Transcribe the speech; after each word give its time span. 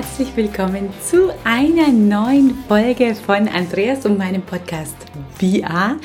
herzlich 0.00 0.34
willkommen 0.34 0.88
zu 1.06 1.28
einer 1.44 1.88
neuen 1.88 2.54
Folge 2.66 3.14
von 3.14 3.46
Andreas 3.48 4.06
und 4.06 4.16
meinem 4.16 4.40
Podcast 4.40 4.96
VR, 5.38 5.96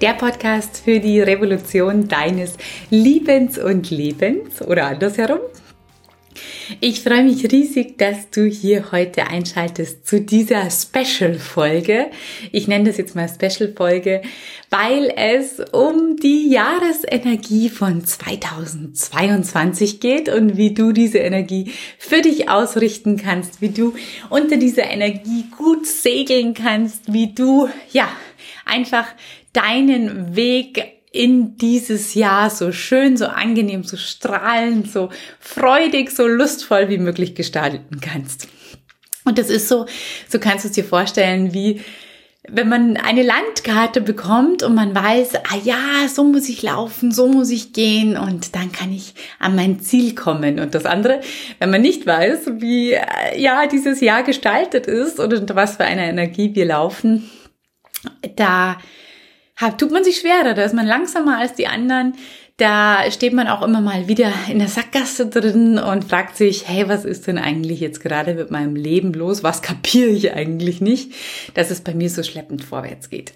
der 0.00 0.12
Podcast 0.12 0.76
für 0.76 1.00
die 1.00 1.20
Revolution 1.20 2.06
deines 2.06 2.56
Liebens 2.90 3.58
und 3.58 3.90
Lebens 3.90 4.62
oder 4.62 4.86
andersherum. 4.86 5.40
Ich 6.80 7.00
freue 7.00 7.24
mich 7.24 7.50
riesig, 7.50 7.98
dass 7.98 8.30
du 8.30 8.44
hier 8.46 8.92
heute 8.92 9.26
einschaltest 9.26 10.06
zu 10.06 10.20
dieser 10.20 10.70
Special-Folge. 10.70 12.10
Ich 12.52 12.68
nenne 12.68 12.84
das 12.84 12.96
jetzt 12.96 13.14
mal 13.14 13.28
Special-Folge, 13.28 14.22
weil 14.70 15.12
es 15.16 15.60
um 15.72 16.16
die 16.16 16.50
Jahresenergie 16.50 17.68
von 17.68 18.04
2022 18.04 20.00
geht 20.00 20.28
und 20.28 20.56
wie 20.56 20.72
du 20.74 20.92
diese 20.92 21.18
Energie 21.18 21.72
für 21.98 22.22
dich 22.22 22.48
ausrichten 22.48 23.16
kannst, 23.16 23.60
wie 23.60 23.70
du 23.70 23.94
unter 24.30 24.56
dieser 24.56 24.84
Energie 24.84 25.44
gut 25.56 25.86
segeln 25.86 26.54
kannst, 26.54 27.12
wie 27.12 27.34
du, 27.34 27.68
ja, 27.92 28.08
einfach 28.64 29.06
deinen 29.52 30.36
Weg 30.36 31.01
in 31.12 31.56
dieses 31.56 32.14
Jahr 32.14 32.48
so 32.50 32.72
schön, 32.72 33.16
so 33.16 33.26
angenehm, 33.26 33.84
so 33.84 33.96
strahlend, 33.96 34.90
so 34.90 35.10
freudig, 35.38 36.10
so 36.10 36.26
lustvoll 36.26 36.88
wie 36.88 36.98
möglich 36.98 37.34
gestalten 37.34 38.00
kannst. 38.00 38.48
Und 39.24 39.38
das 39.38 39.50
ist 39.50 39.68
so, 39.68 39.86
so 40.28 40.38
kannst 40.38 40.64
du 40.64 40.68
es 40.68 40.74
dir 40.74 40.84
vorstellen, 40.84 41.52
wie 41.52 41.80
wenn 42.48 42.68
man 42.68 42.96
eine 42.96 43.22
Landkarte 43.22 44.00
bekommt 44.00 44.64
und 44.64 44.74
man 44.74 44.94
weiß, 44.94 45.36
ah 45.36 45.58
ja, 45.62 46.08
so 46.08 46.24
muss 46.24 46.48
ich 46.48 46.62
laufen, 46.62 47.12
so 47.12 47.28
muss 47.28 47.50
ich 47.50 47.72
gehen 47.72 48.16
und 48.16 48.56
dann 48.56 48.72
kann 48.72 48.92
ich 48.92 49.14
an 49.38 49.54
mein 49.54 49.78
Ziel 49.78 50.16
kommen. 50.16 50.58
Und 50.58 50.74
das 50.74 50.84
andere, 50.84 51.20
wenn 51.60 51.70
man 51.70 51.82
nicht 51.82 52.04
weiß, 52.04 52.54
wie 52.58 52.94
äh, 52.94 53.02
ja 53.36 53.66
dieses 53.68 54.00
Jahr 54.00 54.24
gestaltet 54.24 54.88
ist 54.88 55.20
unter 55.20 55.54
was 55.54 55.76
für 55.76 55.84
eine 55.84 56.08
Energie 56.08 56.52
wir 56.56 56.64
laufen, 56.64 57.30
da 58.34 58.78
tut 59.78 59.90
man 59.90 60.04
sich 60.04 60.18
schwerer, 60.18 60.54
da 60.54 60.64
ist 60.64 60.74
man 60.74 60.86
langsamer 60.86 61.38
als 61.38 61.54
die 61.54 61.66
anderen. 61.66 62.14
Da 62.58 63.10
steht 63.10 63.32
man 63.32 63.48
auch 63.48 63.62
immer 63.62 63.80
mal 63.80 64.08
wieder 64.08 64.32
in 64.48 64.58
der 64.58 64.68
Sackgasse 64.68 65.26
drin 65.26 65.78
und 65.78 66.04
fragt 66.04 66.36
sich, 66.36 66.68
hey, 66.68 66.88
was 66.88 67.04
ist 67.04 67.26
denn 67.26 67.38
eigentlich 67.38 67.80
jetzt 67.80 68.00
gerade 68.00 68.34
mit 68.34 68.50
meinem 68.50 68.76
Leben 68.76 69.14
los? 69.14 69.42
Was 69.42 69.62
kapiere 69.62 70.10
ich 70.10 70.32
eigentlich 70.34 70.80
nicht, 70.80 71.12
dass 71.54 71.70
es 71.70 71.80
bei 71.80 71.94
mir 71.94 72.10
so 72.10 72.22
schleppend 72.22 72.62
vorwärts 72.62 73.10
geht? 73.10 73.32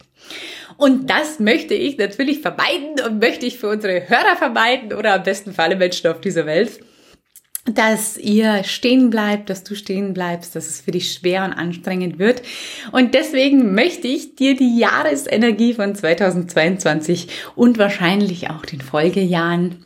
Und 0.76 1.08
das 1.08 1.40
möchte 1.40 1.74
ich 1.74 1.96
natürlich 1.96 2.40
vermeiden 2.40 3.00
und 3.06 3.18
möchte 3.20 3.46
ich 3.46 3.58
für 3.58 3.68
unsere 3.68 4.08
Hörer 4.08 4.36
vermeiden 4.36 4.92
oder 4.92 5.14
am 5.14 5.22
besten 5.22 5.52
für 5.54 5.62
alle 5.62 5.76
Menschen 5.76 6.10
auf 6.10 6.20
dieser 6.20 6.44
Welt 6.46 6.80
dass 7.66 8.16
ihr 8.16 8.62
stehen 8.64 9.10
bleibt, 9.10 9.50
dass 9.50 9.64
du 9.64 9.74
stehen 9.74 10.14
bleibst, 10.14 10.54
dass 10.54 10.68
es 10.68 10.80
für 10.80 10.92
dich 10.92 11.12
schwer 11.12 11.44
und 11.44 11.52
anstrengend 11.52 12.18
wird. 12.18 12.42
Und 12.92 13.14
deswegen 13.14 13.74
möchte 13.74 14.06
ich 14.06 14.36
dir 14.36 14.56
die 14.56 14.78
Jahresenergie 14.78 15.74
von 15.74 15.94
2022 15.94 17.28
und 17.56 17.78
wahrscheinlich 17.78 18.50
auch 18.50 18.64
den 18.64 18.80
Folgejahren 18.80 19.84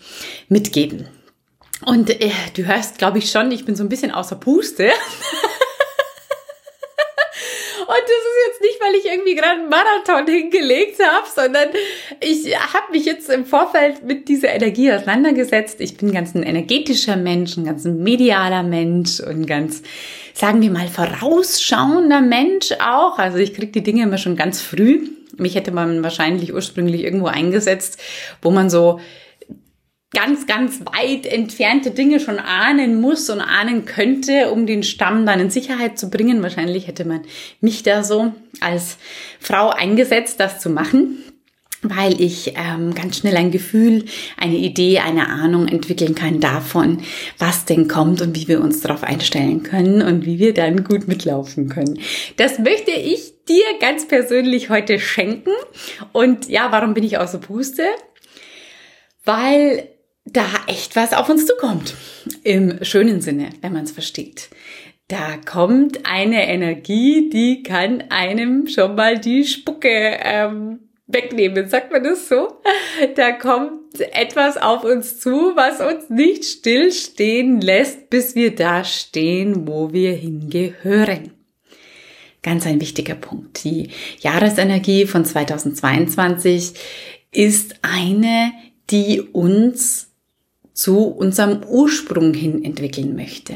mitgeben. 0.49 1.09
Und 1.85 2.11
äh, 2.11 2.31
du 2.55 2.67
hörst, 2.67 2.99
glaube 2.99 3.19
ich, 3.19 3.31
schon, 3.31 3.51
ich 3.51 3.65
bin 3.65 3.75
so 3.75 3.83
ein 3.83 3.89
bisschen 3.89 4.11
außer 4.11 4.37
Puste. 4.37 4.91
Und 7.91 8.03
das 8.05 8.09
ist 8.09 8.47
jetzt 8.47 8.61
nicht, 8.61 8.81
weil 8.81 8.95
ich 8.95 9.05
irgendwie 9.05 9.35
gerade 9.35 9.63
einen 9.63 9.69
Marathon 9.69 10.33
hingelegt 10.33 11.01
habe, 11.05 11.27
sondern 11.35 11.71
ich 12.21 12.57
habe 12.57 12.93
mich 12.93 13.05
jetzt 13.05 13.29
im 13.29 13.45
Vorfeld 13.45 14.05
mit 14.05 14.29
dieser 14.29 14.51
Energie 14.51 14.93
auseinandergesetzt. 14.93 15.81
Ich 15.81 15.97
bin 15.97 16.13
ganz 16.13 16.37
ein 16.37 16.45
energetischer 16.45 17.17
Mensch, 17.17 17.57
ein 17.57 17.65
ganz 17.65 17.85
medialer 17.87 18.63
Mensch 18.63 19.19
und 19.19 19.45
ganz, 19.45 19.83
sagen 20.35 20.63
wir 20.63 20.71
mal, 20.71 20.87
vorausschauender 20.87 22.21
Mensch 22.21 22.71
auch. 22.81 23.19
Also 23.19 23.39
ich 23.39 23.55
kriege 23.55 23.73
die 23.73 23.83
Dinge 23.83 24.05
immer 24.05 24.19
schon 24.19 24.37
ganz 24.37 24.63
früh. 24.63 25.09
Mich 25.37 25.57
hätte 25.57 25.73
man 25.73 26.05
wahrscheinlich 26.05 26.55
ursprünglich 26.55 27.03
irgendwo 27.03 27.27
eingesetzt, 27.27 28.01
wo 28.41 28.53
man 28.53 28.71
so 28.71 29.01
ganz, 30.13 30.47
ganz 30.47 30.81
weit 30.81 31.27
entfernte 31.27 31.93
Dinge 31.93 32.21
schon 32.21 32.39
ahnen 32.39 33.01
muss 33.01 33.31
und 33.31 33.41
ahnen 33.41 33.85
könnte, 33.85 34.51
um 34.51 34.67
den 34.67 34.83
Stamm 34.83 35.25
dann 35.25 35.41
in 35.41 35.51
Sicherheit 35.51 35.99
zu 35.99 36.11
bringen. 36.11 36.43
Wahrscheinlich 36.43 36.89
hätte 36.89 37.05
man 37.05 37.23
mich 37.61 37.83
da 37.83 38.03
so 38.03 38.33
als 38.61 38.99
Frau 39.39 39.71
eingesetzt, 39.71 40.41
das 40.41 40.61
zu 40.61 40.71
machen 40.71 41.19
weil 41.83 42.21
ich 42.21 42.55
ähm, 42.57 42.95
ganz 42.95 43.19
schnell 43.19 43.37
ein 43.37 43.51
Gefühl, 43.51 44.05
eine 44.37 44.57
Idee, 44.57 44.99
eine 44.99 45.29
Ahnung 45.29 45.67
entwickeln 45.67 46.15
kann 46.15 46.41
davon, 46.41 47.03
was 47.39 47.65
denn 47.65 47.89
kommt 47.89 48.21
und 48.21 48.37
wie 48.37 48.49
wir 48.49 48.61
uns 48.61 48.81
darauf 48.83 49.03
einstellen 49.03 49.63
können 49.63 50.03
und 50.03 50.27
wie 50.27 50.39
wir 50.39 50.53
dann 50.53 50.85
gut 50.85 51.09
mitlaufen 51.09 51.69
können. 51.69 51.99
Das 52.37 52.59
möchte 52.59 52.91
ich 52.91 53.33
dir 53.49 53.65
ganz 53.81 54.07
persönlich 54.07 54.69
heute 54.69 54.99
schenken. 54.99 55.53
Und 56.13 56.49
ja, 56.49 56.71
warum 56.71 56.93
bin 56.93 57.05
ich 57.05 57.17
außer 57.17 57.39
Puste? 57.39 57.85
Weil 59.25 59.89
da 60.25 60.47
echt 60.67 60.97
was 60.97 61.13
auf 61.13 61.29
uns 61.29 61.47
zukommt. 61.47 61.95
Im 62.43 62.85
schönen 62.85 63.21
Sinne, 63.21 63.51
wenn 63.61 63.73
man 63.73 63.85
es 63.85 63.91
versteht. 63.91 64.51
Da 65.09 65.39
kommt 65.39 66.07
eine 66.07 66.47
Energie, 66.47 67.31
die 67.31 67.63
kann 67.63 68.05
einem 68.11 68.69
schon 68.69 68.95
mal 68.95 69.19
die 69.19 69.45
Spucke 69.45 69.89
ähm, 70.23 70.79
wegnehmen, 71.09 71.69
sagt 71.69 71.91
man 71.91 72.05
das 72.05 72.29
so? 72.29 72.61
Da 73.17 73.33
kommt 73.33 74.01
etwas 74.13 74.57
auf 74.57 74.85
uns 74.85 75.19
zu, 75.19 75.57
was 75.57 75.81
uns 75.81 76.09
nicht 76.11 76.45
stillstehen 76.45 77.61
lässt, 77.61 78.09
bis 78.11 78.35
wir 78.35 78.55
da 78.55 78.85
stehen, 78.85 79.67
wo 79.67 79.93
wir 79.93 80.13
hingehören. 80.13 81.33
Ganz 82.43 82.67
ein 82.67 82.81
wichtiger 82.81 83.17
Punkt. 83.17 83.65
Die 83.65 83.91
Jahresenergie 84.21 85.07
von 85.07 85.25
2022 85.25 86.75
ist 87.33 87.77
eine, 87.83 88.53
die 88.91 89.21
uns 89.21 90.10
zu 90.81 91.09
unserem 91.09 91.61
Ursprung 91.69 92.33
hin 92.33 92.65
entwickeln 92.65 93.15
möchte, 93.15 93.53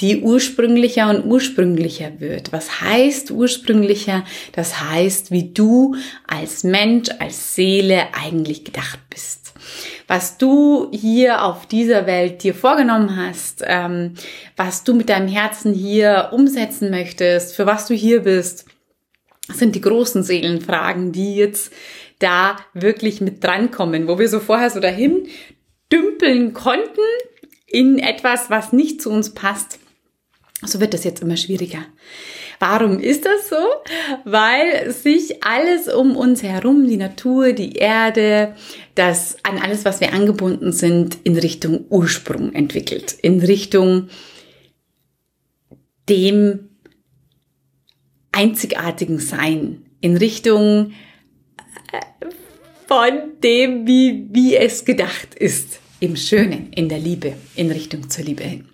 die 0.00 0.20
ursprünglicher 0.20 1.08
und 1.08 1.24
ursprünglicher 1.24 2.20
wird. 2.20 2.52
Was 2.52 2.82
heißt 2.82 3.30
ursprünglicher? 3.30 4.26
Das 4.52 4.78
heißt, 4.78 5.30
wie 5.30 5.54
du 5.54 5.94
als 6.26 6.62
Mensch, 6.62 7.08
als 7.18 7.54
Seele 7.54 8.08
eigentlich 8.12 8.62
gedacht 8.62 8.98
bist. 9.08 9.54
Was 10.06 10.36
du 10.36 10.90
hier 10.92 11.44
auf 11.44 11.64
dieser 11.64 12.04
Welt 12.04 12.42
dir 12.42 12.52
vorgenommen 12.52 13.16
hast, 13.16 13.64
ähm, 13.66 14.12
was 14.54 14.84
du 14.84 14.92
mit 14.92 15.08
deinem 15.08 15.28
Herzen 15.28 15.72
hier 15.72 16.28
umsetzen 16.32 16.90
möchtest, 16.90 17.56
für 17.56 17.64
was 17.64 17.86
du 17.86 17.94
hier 17.94 18.24
bist, 18.24 18.66
sind 19.48 19.76
die 19.76 19.80
großen 19.80 20.22
Seelenfragen, 20.22 21.12
die 21.12 21.36
jetzt 21.36 21.72
da 22.18 22.56
wirklich 22.74 23.22
mit 23.22 23.42
drankommen, 23.42 24.08
wo 24.08 24.18
wir 24.18 24.28
so 24.28 24.40
vorher 24.40 24.68
so 24.68 24.78
dahin 24.78 25.26
dümpeln 25.92 26.52
konnten 26.52 27.00
in 27.66 27.98
etwas, 27.98 28.50
was 28.50 28.72
nicht 28.72 29.00
zu 29.00 29.10
uns 29.10 29.30
passt, 29.30 29.78
so 30.62 30.80
wird 30.80 30.94
das 30.94 31.04
jetzt 31.04 31.22
immer 31.22 31.36
schwieriger. 31.36 31.84
Warum 32.58 32.98
ist 32.98 33.24
das 33.24 33.48
so? 33.48 33.56
Weil 34.24 34.92
sich 34.92 35.42
alles 35.42 35.88
um 35.88 36.14
uns 36.14 36.42
herum, 36.42 36.86
die 36.86 36.98
Natur, 36.98 37.54
die 37.54 37.72
Erde, 37.72 38.54
das 38.94 39.38
an 39.44 39.58
alles, 39.58 39.86
was 39.86 40.00
wir 40.00 40.12
angebunden 40.12 40.70
sind, 40.72 41.16
in 41.24 41.38
Richtung 41.38 41.86
Ursprung 41.88 42.52
entwickelt, 42.52 43.12
in 43.22 43.40
Richtung 43.40 44.10
dem 46.10 46.68
einzigartigen 48.32 49.20
Sein, 49.20 49.86
in 50.02 50.18
Richtung 50.18 50.92
äh, 51.92 52.26
von 52.90 53.38
dem, 53.40 53.86
wie, 53.86 54.26
wie 54.32 54.56
es 54.56 54.84
gedacht 54.84 55.36
ist. 55.36 55.78
Im 56.00 56.16
Schönen, 56.16 56.72
in 56.72 56.88
der 56.88 56.98
Liebe, 56.98 57.34
in 57.54 57.70
Richtung 57.70 58.10
zur 58.10 58.24
Liebe 58.24 58.42
hin. 58.42 58.68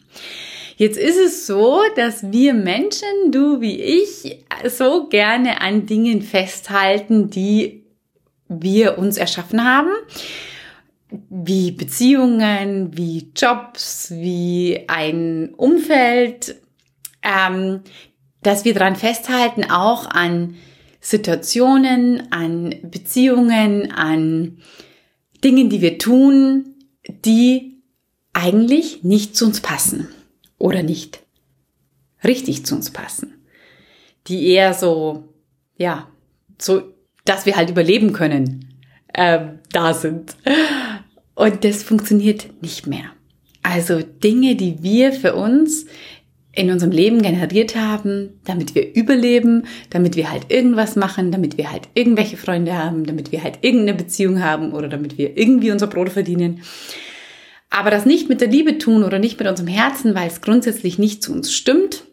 Jetzt 0.76 0.96
ist 0.96 1.18
es 1.18 1.46
so, 1.46 1.82
dass 1.96 2.32
wir 2.32 2.54
Menschen, 2.54 3.30
du 3.30 3.60
wie 3.60 3.78
ich, 3.78 4.38
so 4.68 5.08
gerne 5.08 5.60
an 5.60 5.84
Dingen 5.84 6.22
festhalten, 6.22 7.28
die 7.28 7.84
wir 8.48 8.96
uns 8.96 9.18
erschaffen 9.18 9.62
haben, 9.64 9.90
wie 11.28 11.72
Beziehungen, 11.72 12.96
wie 12.96 13.30
Jobs, 13.36 14.10
wie 14.12 14.84
ein 14.86 15.52
Umfeld, 15.56 16.56
ähm, 17.22 17.82
dass 18.42 18.64
wir 18.64 18.72
daran 18.72 18.96
festhalten, 18.96 19.70
auch 19.70 20.06
an 20.06 20.56
Situationen, 21.06 22.32
an 22.32 22.74
Beziehungen, 22.82 23.92
an 23.92 24.58
Dingen, 25.44 25.70
die 25.70 25.80
wir 25.80 25.98
tun, 25.98 26.74
die 27.24 27.80
eigentlich 28.32 29.04
nicht 29.04 29.36
zu 29.36 29.46
uns 29.46 29.60
passen 29.60 30.08
oder 30.58 30.82
nicht 30.82 31.20
richtig 32.24 32.66
zu 32.66 32.74
uns 32.74 32.90
passen. 32.90 33.34
Die 34.26 34.48
eher 34.48 34.74
so, 34.74 35.28
ja, 35.76 36.08
so, 36.58 36.82
dass 37.24 37.46
wir 37.46 37.54
halt 37.54 37.70
überleben 37.70 38.12
können, 38.12 38.74
ähm, 39.14 39.60
da 39.70 39.94
sind. 39.94 40.34
Und 41.36 41.62
das 41.62 41.84
funktioniert 41.84 42.48
nicht 42.62 42.88
mehr. 42.88 43.12
Also 43.62 44.00
Dinge, 44.02 44.56
die 44.56 44.82
wir 44.82 45.12
für 45.12 45.36
uns 45.36 45.86
in 46.56 46.70
unserem 46.70 46.90
Leben 46.90 47.22
generiert 47.22 47.76
haben, 47.76 48.40
damit 48.44 48.74
wir 48.74 48.94
überleben, 48.94 49.64
damit 49.90 50.16
wir 50.16 50.30
halt 50.30 50.50
irgendwas 50.50 50.96
machen, 50.96 51.30
damit 51.30 51.58
wir 51.58 51.70
halt 51.70 51.88
irgendwelche 51.94 52.36
Freunde 52.36 52.76
haben, 52.76 53.04
damit 53.04 53.30
wir 53.30 53.44
halt 53.44 53.58
irgendeine 53.60 53.94
Beziehung 53.94 54.42
haben 54.42 54.72
oder 54.72 54.88
damit 54.88 55.18
wir 55.18 55.36
irgendwie 55.36 55.70
unser 55.70 55.86
Brot 55.86 56.08
verdienen. 56.08 56.62
Aber 57.68 57.90
das 57.90 58.06
nicht 58.06 58.28
mit 58.28 58.40
der 58.40 58.48
Liebe 58.48 58.78
tun 58.78 59.04
oder 59.04 59.18
nicht 59.18 59.38
mit 59.38 59.46
unserem 59.46 59.68
Herzen, 59.68 60.14
weil 60.14 60.28
es 60.28 60.40
grundsätzlich 60.40 60.98
nicht 60.98 61.22
zu 61.22 61.32
uns 61.32 61.52
stimmt, 61.52 62.04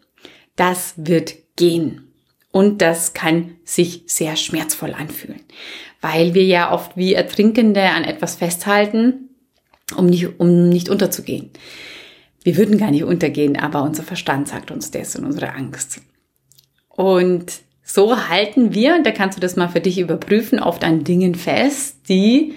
das 0.56 0.94
wird 0.98 1.36
gehen. 1.56 2.10
Und 2.52 2.82
das 2.82 3.14
kann 3.14 3.56
sich 3.64 4.04
sehr 4.06 4.36
schmerzvoll 4.36 4.94
anfühlen, 4.94 5.42
weil 6.02 6.34
wir 6.34 6.44
ja 6.44 6.72
oft 6.72 6.98
wie 6.98 7.14
Ertrinkende 7.14 7.82
an 7.82 8.04
etwas 8.04 8.36
festhalten, 8.36 9.30
um 9.96 10.06
nicht, 10.06 10.40
um 10.40 10.70
nicht 10.70 10.90
unterzugehen. 10.90 11.50
Wir 12.44 12.58
würden 12.58 12.78
gar 12.78 12.92
nicht 12.92 13.04
untergehen, 13.04 13.58
aber 13.58 13.84
unser 13.84 14.04
Verstand 14.04 14.50
sagt 14.50 14.72
uns 14.72 14.92
das 14.92 15.16
und 15.16 15.26
unsere 15.26 15.54
Angst. 15.54 16.02
Und 16.90 17.62
so 17.84 18.30
halten 18.30 18.74
wir, 18.74 18.96
und 18.96 19.06
da 19.06 19.12
kannst 19.12 19.38
du 19.38 19.42
das 19.42 19.56
mal 19.56 19.70
für 19.70 19.82
dich 19.82 20.00
überprüfen, 20.00 20.60
oft 20.60 20.84
an 20.84 21.04
Dingen 21.04 21.36
fest, 21.36 21.98
die 22.10 22.54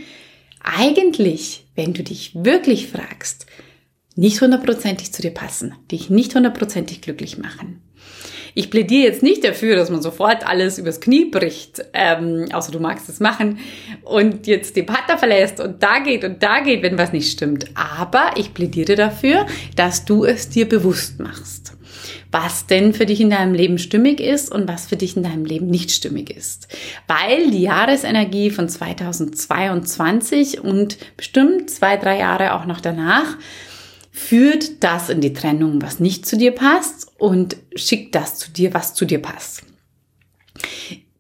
eigentlich, 0.63 1.67
wenn 1.75 1.95
du 1.95 2.03
dich 2.03 2.35
wirklich 2.35 2.89
fragst, 2.89 3.47
nicht 4.15 4.41
hundertprozentig 4.41 5.13
zu 5.13 5.23
dir 5.23 5.33
passen, 5.33 5.75
dich 5.91 6.11
nicht 6.11 6.35
hundertprozentig 6.35 7.01
glücklich 7.03 7.39
machen. 7.39 7.83
Ich 8.59 8.71
plädiere 8.71 9.05
jetzt 9.05 9.23
nicht 9.23 9.45
dafür, 9.45 9.77
dass 9.77 9.91
man 9.91 10.01
sofort 10.01 10.47
alles 10.47 10.79
übers 10.79 11.03
Knie 11.03 11.27
bricht, 11.27 11.85
ähm, 11.93 12.47
außer 12.55 12.73
du 12.73 12.81
magst 12.81 13.07
es 13.11 13.21
machen 13.21 13.59
und 14.03 14.47
jetzt 14.47 14.77
den 14.77 14.87
Partner 14.87 15.19
verlässt 15.19 15.61
und 15.61 15.83
da 15.83 15.99
geht 15.99 16.25
und 16.25 16.43
da 16.43 16.61
geht, 16.61 16.83
wenn 16.83 16.97
was 16.97 17.13
nicht 17.13 17.31
stimmt. 17.31 17.67
Aber 17.75 18.31
ich 18.37 18.55
plädiere 18.55 18.95
dafür, 18.95 19.45
dass 19.77 20.07
du 20.07 20.25
es 20.25 20.49
dir 20.49 20.67
bewusst 20.67 21.21
machst 21.21 21.77
was 22.33 22.67
denn 22.67 22.93
für 22.93 23.07
dich 23.07 23.21
in 23.21 23.31
deinem 23.31 23.55
Leben 23.55 23.79
stimmig 23.79 24.21
ist 24.21 24.53
und 24.53 24.69
was 24.69 24.87
für 24.87 24.97
dich 24.97 25.17
in 25.17 25.23
deinem 25.23 25.45
Leben 25.45 25.69
nicht 25.69 25.91
stimmig 25.91 26.29
ist. 26.29 26.69
Weil 27.07 27.51
die 27.51 27.63
Jahresenergie 27.63 28.51
von 28.51 28.69
2022 28.69 30.61
und 30.61 30.99
bestimmt 31.17 31.71
zwei, 31.71 31.97
drei 31.97 32.19
Jahre 32.19 32.55
auch 32.55 32.67
noch 32.67 32.81
danach 32.81 33.39
führt 34.17 34.83
das 34.83 35.11
in 35.11 35.21
die 35.21 35.35
Trennung, 35.35 35.83
was 35.83 36.01
nicht 36.01 36.25
zu 36.25 36.39
dir 36.39 36.53
passt 36.53 37.13
und 37.19 37.59
schickt 37.75 38.15
das 38.15 38.39
zu 38.39 38.51
dir, 38.51 38.73
was 38.73 38.95
zu 38.95 39.05
dir 39.05 39.21
passt. 39.21 39.63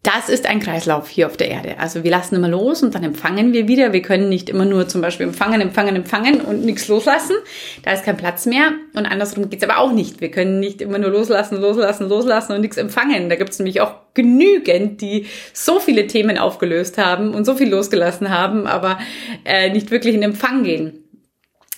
Das 0.02 0.28
ist 0.30 0.46
ein 0.46 0.60
Kreislauf 0.60 1.08
hier 1.08 1.26
auf 1.26 1.36
der 1.36 1.50
Erde. 1.50 1.78
Also 1.78 2.04
wir 2.04 2.10
lassen 2.10 2.36
immer 2.36 2.48
los 2.48 2.82
und 2.82 2.94
dann 2.94 3.02
empfangen 3.02 3.52
wir 3.52 3.68
wieder. 3.68 3.92
Wir 3.92 4.00
können 4.00 4.28
nicht 4.30 4.48
immer 4.48 4.64
nur 4.64 4.88
zum 4.88 5.02
Beispiel 5.02 5.26
empfangen, 5.26 5.60
empfangen, 5.60 5.94
empfangen 5.94 6.40
und 6.40 6.64
nichts 6.64 6.88
loslassen. 6.88 7.34
Da 7.82 7.92
ist 7.92 8.04
kein 8.04 8.16
Platz 8.16 8.46
mehr. 8.46 8.70
Und 8.94 9.04
andersrum 9.04 9.50
geht's 9.50 9.64
aber 9.64 9.78
auch 9.78 9.92
nicht. 9.92 10.20
Wir 10.20 10.30
können 10.30 10.58
nicht 10.58 10.80
immer 10.80 10.98
nur 10.98 11.10
loslassen, 11.10 11.60
loslassen, 11.60 12.08
loslassen 12.08 12.52
und 12.52 12.60
nichts 12.62 12.76
empfangen. 12.78 13.28
Da 13.28 13.36
gibt's 13.36 13.58
nämlich 13.58 13.80
auch 13.80 13.94
genügend, 14.14 15.00
die 15.00 15.26
so 15.52 15.80
viele 15.80 16.06
Themen 16.06 16.38
aufgelöst 16.38 16.98
haben 16.98 17.34
und 17.34 17.44
so 17.44 17.56
viel 17.56 17.68
losgelassen 17.68 18.30
haben, 18.30 18.66
aber 18.66 18.98
äh, 19.44 19.70
nicht 19.70 19.90
wirklich 19.90 20.14
in 20.14 20.22
Empfang 20.22 20.62
gehen. 20.62 21.02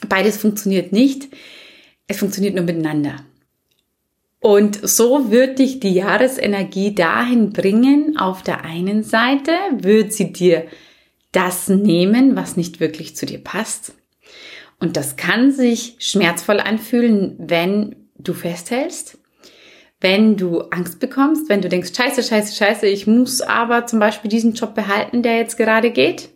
Beides 0.08 0.36
funktioniert 0.36 0.92
nicht. 0.92 1.28
Es 2.06 2.18
funktioniert 2.18 2.54
nur 2.54 2.64
miteinander. 2.64 3.16
Und 4.40 4.88
so 4.88 5.30
wird 5.30 5.58
dich 5.58 5.80
die 5.80 5.92
Jahresenergie 5.92 6.94
dahin 6.94 7.52
bringen, 7.52 8.16
auf 8.18 8.42
der 8.42 8.64
einen 8.64 9.02
Seite 9.02 9.52
wird 9.72 10.12
sie 10.12 10.32
dir 10.32 10.66
das 11.32 11.68
nehmen, 11.68 12.36
was 12.36 12.56
nicht 12.56 12.78
wirklich 12.78 13.16
zu 13.16 13.26
dir 13.26 13.42
passt. 13.42 13.94
Und 14.80 14.96
das 14.96 15.16
kann 15.16 15.50
sich 15.50 15.96
schmerzvoll 15.98 16.60
anfühlen, 16.60 17.34
wenn 17.38 17.96
du 18.16 18.32
festhältst, 18.32 19.18
wenn 20.00 20.36
du 20.36 20.60
Angst 20.70 21.00
bekommst, 21.00 21.48
wenn 21.48 21.60
du 21.60 21.68
denkst, 21.68 21.90
scheiße, 21.96 22.22
scheiße, 22.22 22.54
scheiße, 22.54 22.86
ich 22.86 23.08
muss 23.08 23.40
aber 23.40 23.86
zum 23.86 23.98
Beispiel 23.98 24.30
diesen 24.30 24.54
Job 24.54 24.74
behalten, 24.74 25.24
der 25.24 25.36
jetzt 25.38 25.56
gerade 25.56 25.90
geht. 25.90 26.28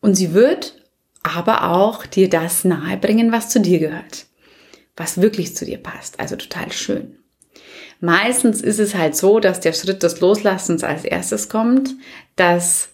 Und 0.00 0.14
sie 0.14 0.32
wird 0.32 0.75
aber 1.26 1.70
auch 1.70 2.06
dir 2.06 2.28
das 2.28 2.64
nahebringen, 2.64 3.32
was 3.32 3.48
zu 3.48 3.60
dir 3.60 3.78
gehört, 3.78 4.26
was 4.96 5.20
wirklich 5.20 5.56
zu 5.56 5.64
dir 5.64 5.78
passt. 5.78 6.20
Also 6.20 6.36
total 6.36 6.72
schön. 6.72 7.18
Meistens 8.00 8.60
ist 8.60 8.78
es 8.78 8.94
halt 8.94 9.16
so, 9.16 9.40
dass 9.40 9.60
der 9.60 9.72
Schritt 9.72 10.02
des 10.02 10.20
Loslassens 10.20 10.84
als 10.84 11.04
erstes 11.04 11.48
kommt, 11.48 11.94
dass 12.36 12.90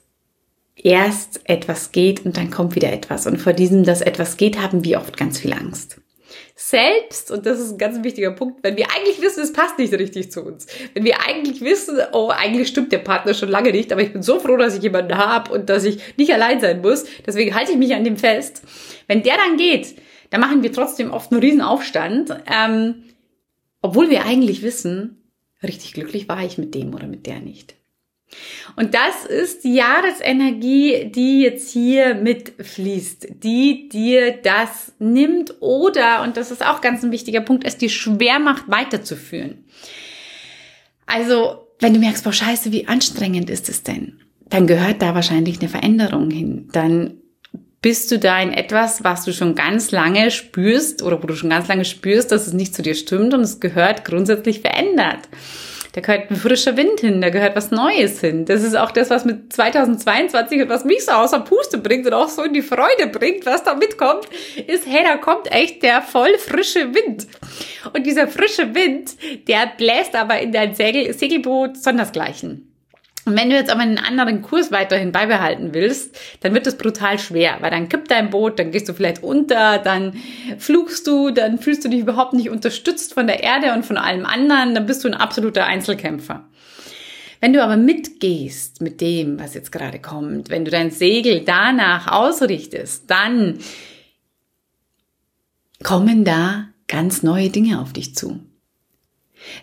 erst 0.76 1.40
etwas 1.44 1.92
geht 1.92 2.24
und 2.24 2.36
dann 2.36 2.50
kommt 2.50 2.74
wieder 2.74 2.92
etwas. 2.92 3.26
Und 3.26 3.38
vor 3.38 3.52
diesem, 3.52 3.84
dass 3.84 4.00
etwas 4.00 4.36
geht, 4.36 4.60
haben 4.60 4.84
wir 4.84 5.00
oft 5.00 5.16
ganz 5.16 5.38
viel 5.38 5.52
Angst 5.52 6.01
selbst, 6.54 7.30
und 7.30 7.46
das 7.46 7.60
ist 7.60 7.72
ein 7.72 7.78
ganz 7.78 8.02
wichtiger 8.02 8.30
Punkt, 8.30 8.62
wenn 8.62 8.76
wir 8.76 8.86
eigentlich 8.90 9.20
wissen, 9.20 9.42
es 9.42 9.52
passt 9.52 9.78
nicht 9.78 9.92
richtig 9.92 10.30
zu 10.30 10.42
uns, 10.42 10.66
wenn 10.94 11.04
wir 11.04 11.20
eigentlich 11.26 11.60
wissen, 11.60 11.98
oh, 12.12 12.28
eigentlich 12.28 12.68
stimmt 12.68 12.92
der 12.92 12.98
Partner 12.98 13.34
schon 13.34 13.48
lange 13.48 13.72
nicht, 13.72 13.92
aber 13.92 14.02
ich 14.02 14.12
bin 14.12 14.22
so 14.22 14.38
froh, 14.40 14.56
dass 14.56 14.76
ich 14.76 14.82
jemanden 14.82 15.16
habe 15.16 15.52
und 15.52 15.68
dass 15.68 15.84
ich 15.84 16.16
nicht 16.16 16.32
allein 16.32 16.60
sein 16.60 16.80
muss, 16.80 17.04
deswegen 17.26 17.54
halte 17.54 17.72
ich 17.72 17.78
mich 17.78 17.94
an 17.94 18.04
dem 18.04 18.16
fest. 18.16 18.62
Wenn 19.06 19.22
der 19.22 19.36
dann 19.36 19.56
geht, 19.56 19.96
dann 20.30 20.40
machen 20.40 20.62
wir 20.62 20.72
trotzdem 20.72 21.10
oft 21.10 21.30
einen 21.30 21.42
riesen 21.42 21.60
Aufstand, 21.60 22.34
ähm, 22.50 23.04
obwohl 23.82 24.10
wir 24.10 24.24
eigentlich 24.24 24.62
wissen, 24.62 25.30
richtig 25.62 25.92
glücklich 25.92 26.28
war 26.28 26.42
ich 26.44 26.58
mit 26.58 26.74
dem 26.74 26.94
oder 26.94 27.06
mit 27.06 27.26
der 27.26 27.40
nicht. 27.40 27.76
Und 28.76 28.94
das 28.94 29.26
ist 29.26 29.64
die 29.64 29.74
Jahresenergie, 29.74 31.10
die 31.10 31.42
jetzt 31.42 31.70
hier 31.70 32.14
mitfließt, 32.14 33.28
die 33.42 33.88
dir 33.88 34.32
das 34.32 34.92
nimmt 34.98 35.54
oder, 35.60 36.22
und 36.22 36.36
das 36.36 36.50
ist 36.50 36.64
auch 36.64 36.80
ganz 36.80 37.02
ein 37.02 37.12
wichtiger 37.12 37.40
Punkt, 37.40 37.64
es 37.64 37.76
dir 37.76 37.90
schwer 37.90 38.38
macht, 38.38 38.68
weiterzuführen. 38.68 39.64
Also, 41.06 41.68
wenn 41.80 41.94
du 41.94 42.00
merkst, 42.00 42.24
boah, 42.24 42.32
scheiße, 42.32 42.72
wie 42.72 42.88
anstrengend 42.88 43.50
ist 43.50 43.68
es 43.68 43.82
denn? 43.82 44.20
Dann 44.48 44.66
gehört 44.66 45.02
da 45.02 45.14
wahrscheinlich 45.14 45.60
eine 45.60 45.68
Veränderung 45.68 46.30
hin. 46.30 46.68
Dann 46.72 47.18
bist 47.82 48.10
du 48.12 48.18
da 48.18 48.40
in 48.40 48.52
etwas, 48.52 49.02
was 49.02 49.24
du 49.24 49.32
schon 49.32 49.56
ganz 49.56 49.90
lange 49.90 50.30
spürst 50.30 51.02
oder 51.02 51.20
wo 51.22 51.26
du 51.26 51.34
schon 51.34 51.50
ganz 51.50 51.66
lange 51.66 51.84
spürst, 51.84 52.30
dass 52.30 52.46
es 52.46 52.52
nicht 52.52 52.74
zu 52.74 52.82
dir 52.82 52.94
stimmt 52.94 53.34
und 53.34 53.40
es 53.40 53.58
gehört 53.58 54.04
grundsätzlich 54.04 54.60
verändert. 54.60 55.28
Da 55.92 56.00
gehört 56.00 56.30
ein 56.30 56.36
frischer 56.36 56.76
Wind 56.78 57.00
hin, 57.00 57.20
da 57.20 57.28
gehört 57.28 57.54
was 57.54 57.70
Neues 57.70 58.20
hin. 58.20 58.46
Das 58.46 58.62
ist 58.62 58.74
auch 58.74 58.92
das, 58.92 59.10
was 59.10 59.26
mit 59.26 59.52
2022 59.52 60.62
und 60.62 60.68
was 60.70 60.86
mich 60.86 61.04
so 61.04 61.12
außer 61.12 61.40
Puste 61.40 61.76
bringt 61.76 62.06
und 62.06 62.14
auch 62.14 62.28
so 62.28 62.42
in 62.42 62.54
die 62.54 62.62
Freude 62.62 63.08
bringt, 63.08 63.44
was 63.44 63.62
da 63.62 63.74
mitkommt, 63.74 64.24
ist, 64.66 64.86
hey, 64.86 65.04
da 65.04 65.18
kommt 65.18 65.52
echt 65.52 65.82
der 65.82 66.00
voll 66.00 66.38
frische 66.38 66.94
Wind. 66.94 67.26
Und 67.92 68.06
dieser 68.06 68.26
frische 68.26 68.74
Wind, 68.74 69.16
der 69.46 69.70
bläst 69.76 70.14
aber 70.14 70.40
in 70.40 70.52
dein 70.52 70.74
Segel, 70.74 71.12
Segelboot 71.12 71.76
sondersgleichen. 71.76 72.71
Und 73.24 73.36
wenn 73.36 73.50
du 73.50 73.56
jetzt 73.56 73.70
aber 73.70 73.82
einen 73.82 73.98
anderen 73.98 74.42
Kurs 74.42 74.72
weiterhin 74.72 75.12
beibehalten 75.12 75.74
willst, 75.74 76.18
dann 76.40 76.54
wird 76.54 76.66
das 76.66 76.76
brutal 76.76 77.18
schwer, 77.20 77.58
weil 77.60 77.70
dann 77.70 77.88
kippt 77.88 78.10
dein 78.10 78.30
Boot, 78.30 78.58
dann 78.58 78.72
gehst 78.72 78.88
du 78.88 78.94
vielleicht 78.94 79.22
unter, 79.22 79.78
dann 79.78 80.14
flugst 80.58 81.06
du, 81.06 81.30
dann 81.30 81.58
fühlst 81.58 81.84
du 81.84 81.88
dich 81.88 82.00
überhaupt 82.00 82.32
nicht 82.32 82.50
unterstützt 82.50 83.14
von 83.14 83.28
der 83.28 83.42
Erde 83.44 83.74
und 83.74 83.86
von 83.86 83.96
allem 83.96 84.26
anderen, 84.26 84.74
dann 84.74 84.86
bist 84.86 85.04
du 85.04 85.08
ein 85.08 85.14
absoluter 85.14 85.66
Einzelkämpfer. 85.66 86.48
Wenn 87.40 87.52
du 87.52 87.62
aber 87.62 87.76
mitgehst 87.76 88.80
mit 88.80 89.00
dem, 89.00 89.38
was 89.38 89.54
jetzt 89.54 89.72
gerade 89.72 90.00
kommt, 90.00 90.50
wenn 90.50 90.64
du 90.64 90.70
dein 90.70 90.90
Segel 90.90 91.42
danach 91.44 92.10
ausrichtest, 92.10 93.08
dann 93.08 93.58
kommen 95.82 96.24
da 96.24 96.68
ganz 96.88 97.22
neue 97.22 97.50
Dinge 97.50 97.80
auf 97.80 97.92
dich 97.92 98.14
zu 98.14 98.40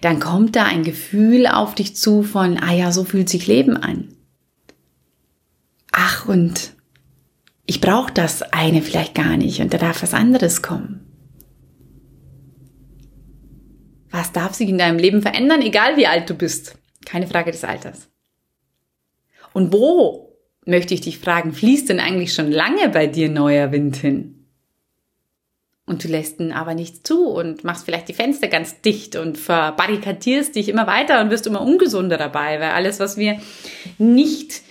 dann 0.01 0.19
kommt 0.19 0.55
da 0.55 0.65
ein 0.65 0.83
Gefühl 0.83 1.48
auf 1.48 1.75
dich 1.75 1.95
zu 1.95 2.24
von, 2.24 2.57
ah 2.57 2.74
ja, 2.74 2.91
so 2.91 3.03
fühlt 3.03 3.29
sich 3.29 3.48
Leben 3.48 3.77
an. 3.77 4.09
Ach, 5.91 6.27
und 6.27 6.74
ich 7.65 7.81
brauche 7.81 8.13
das 8.13 8.41
eine 8.41 8.81
vielleicht 8.81 9.15
gar 9.15 9.38
nicht 9.38 9.62
und 9.62 9.74
da 9.74 9.77
darf 9.77 10.01
was 10.01 10.13
anderes 10.13 10.62
kommen. 10.62 11.05
Was 14.12 14.31
darf 14.31 14.55
sich 14.55 14.69
in 14.69 14.77
deinem 14.77 14.98
Leben 14.98 15.21
verändern, 15.21 15.62
egal 15.62 15.95
wie 15.98 16.07
alt 16.07 16.29
du 16.29 16.33
bist? 16.33 16.77
Keine 17.05 17.27
Frage 17.27 17.51
des 17.51 17.63
Alters. 17.63 18.09
Und 19.53 19.71
wo, 19.71 20.36
möchte 20.65 20.93
ich 20.93 21.01
dich 21.01 21.19
fragen, 21.19 21.53
fließt 21.53 21.89
denn 21.89 22.00
eigentlich 22.00 22.33
schon 22.33 22.51
lange 22.51 22.89
bei 22.89 23.07
dir 23.07 23.29
neuer 23.29 23.71
Wind 23.71 23.98
hin? 23.98 24.38
Und 25.89 26.03
du 26.03 26.08
lässt 26.08 26.39
ihn 26.39 26.51
aber 26.51 26.75
nicht 26.75 27.08
zu 27.08 27.25
und 27.25 27.63
machst 27.63 27.84
vielleicht 27.84 28.10
die 28.10 28.13
Fenster 28.13 28.48
ganz 28.48 28.79
dicht 28.81 29.15
und 29.15 29.39
verbarrikadierst 29.39 30.53
dich 30.55 30.69
immer 30.69 30.86
weiter 30.86 31.19
und 31.19 31.31
wirst 31.31 31.48
immer 31.48 31.62
ungesunder 31.62 32.15
dabei, 32.15 32.60
weil 32.60 32.69
alles, 32.69 33.00
was 33.00 33.17
wir 33.17 33.39
nicht 33.98 34.62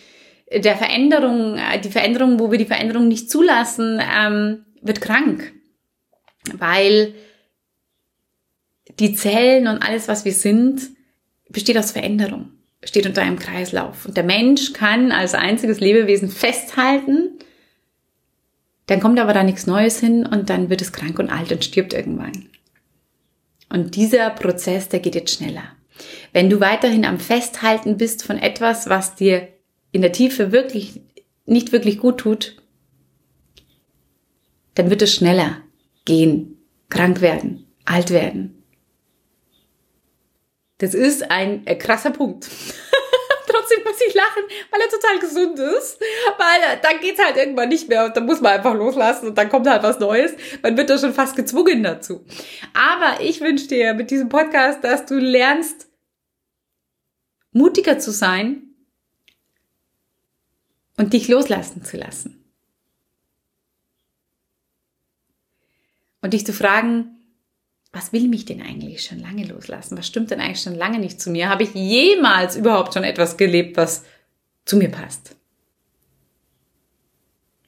der 0.53 0.77
Veränderung, 0.77 1.59
die 1.83 1.91
Veränderung, 1.91 2.39
wo 2.39 2.53
wir 2.53 2.59
die 2.59 2.67
Veränderung 2.67 3.09
nicht 3.09 3.33
zulassen, 3.33 4.01
ähm, 4.01 4.65
wird 4.81 5.01
krank. 5.01 5.53
Weil 6.53 7.15
die 9.01 9.15
Zellen 9.17 9.67
und 9.67 9.83
alles, 9.83 10.07
was 10.07 10.25
wir 10.25 10.33
sind, 10.33 10.83
besteht 11.49 11.79
aus 11.79 11.91
Veränderung, 11.91 12.53
steht 12.85 13.07
unter 13.07 13.23
einem 13.23 13.41
Kreislauf. 13.41 14.07
Und 14.07 14.17
der 14.17 14.23
Mensch 14.23 14.73
kann 14.73 15.11
als 15.11 15.35
einziges 15.35 15.81
Lebewesen 15.81 16.29
festhalten, 16.29 17.41
dann 18.89 19.01
kommt 19.01 19.21
aber 19.21 19.35
da 19.35 19.43
nichts 19.45 19.67
Neues 19.67 20.01
hin 20.01 20.27
und 20.27 20.49
dann 20.51 20.71
wird 20.71 20.81
es 20.81 20.93
krank 20.93 21.19
und 21.19 21.31
alt 21.31 21.53
und 21.53 21.63
stirbt 21.63 21.93
irgendwann. 21.93 22.49
Und 23.69 23.97
dieser 23.97 24.31
Prozess, 24.31 24.89
der 24.89 25.01
geht 25.01 25.15
jetzt 25.15 25.35
schneller. 25.35 25.77
Wenn 26.33 26.49
du 26.49 26.59
weiterhin 26.61 27.05
am 27.05 27.21
Festhalten 27.21 27.99
bist 27.99 28.25
von 28.25 28.39
etwas, 28.39 28.89
was 28.89 29.15
dir 29.15 29.49
in 29.93 30.01
der 30.01 30.13
Tiefe 30.13 30.53
wirklich 30.53 31.03
nicht 31.45 31.71
wirklich 31.71 31.99
gut 31.99 32.19
tut, 32.19 32.57
dann 34.75 34.89
wird 34.89 35.03
es 35.03 35.15
schneller 35.15 35.59
gehen, 36.07 36.57
krank 36.89 37.21
werden, 37.21 37.67
alt 37.85 38.11
werden. 38.11 38.63
Das 40.79 40.95
ist 40.95 41.31
ein 41.31 41.67
äh, 41.67 41.75
krasser 41.75 42.11
Punkt. 42.11 42.49
Trotzdem 43.69 43.85
muss 43.85 44.01
ich 44.07 44.15
lachen, 44.15 44.43
weil 44.71 44.81
er 44.81 44.89
total 44.89 45.19
gesund 45.19 45.59
ist. 45.59 46.01
Weil 46.39 46.77
äh, 46.77 46.81
dann 46.83 47.01
geht's 47.01 47.23
halt 47.23 47.37
irgendwann 47.37 47.69
nicht 47.69 47.89
mehr 47.89 48.07
und 48.07 48.17
dann 48.17 48.27
muss 48.27 48.41
man 48.41 48.53
einfach 48.53 48.75
loslassen 48.75 49.29
und 49.29 49.39
dann 49.39 49.49
kommt 49.49 49.67
halt 49.67 49.83
was 49.83 49.99
Neues. 49.99 50.33
Man 50.63 50.77
wird 50.77 50.91
da 50.91 50.99
schon 50.99 51.13
fast 51.13 51.37
gezwungen 51.37 51.83
dazu. 51.83 52.25
Aber 52.75 53.21
ich 53.21 53.41
wünsche 53.41 53.69
dir 53.69 53.95
mit 53.95 54.11
diesem 54.11 54.29
Podcast, 54.29 54.83
dass 54.85 55.07
du 55.07 55.19
lernst, 55.19 55.89
mutiger 57.53 57.99
zu 57.99 58.11
sein 58.11 58.63
und 60.97 61.13
dich 61.13 61.29
loslassen 61.29 61.85
zu 61.85 61.97
lassen. 61.97 62.35
Und 66.21 66.35
dich 66.35 66.45
zu 66.45 66.53
fragen, 66.53 67.18
was 67.93 68.13
will 68.13 68.29
mich 68.29 68.45
denn 68.45 68.61
eigentlich 68.61 69.03
schon 69.03 69.19
lange 69.19 69.45
loslassen? 69.47 69.97
Was 69.97 70.07
stimmt 70.07 70.31
denn 70.31 70.41
eigentlich 70.41 70.63
schon 70.63 70.75
lange 70.75 70.99
nicht 70.99 71.21
zu 71.21 71.31
mir? 71.31 71.49
Habe 71.49 71.63
ich 71.63 71.75
jemals 71.75 72.57
überhaupt 72.57 72.95
schon 72.95 73.05
etwas 73.05 73.37
gelebt, 73.37 73.77
was 73.77 74.05
zu 74.65 74.77
mir 74.77 74.91
passt? 74.91 75.37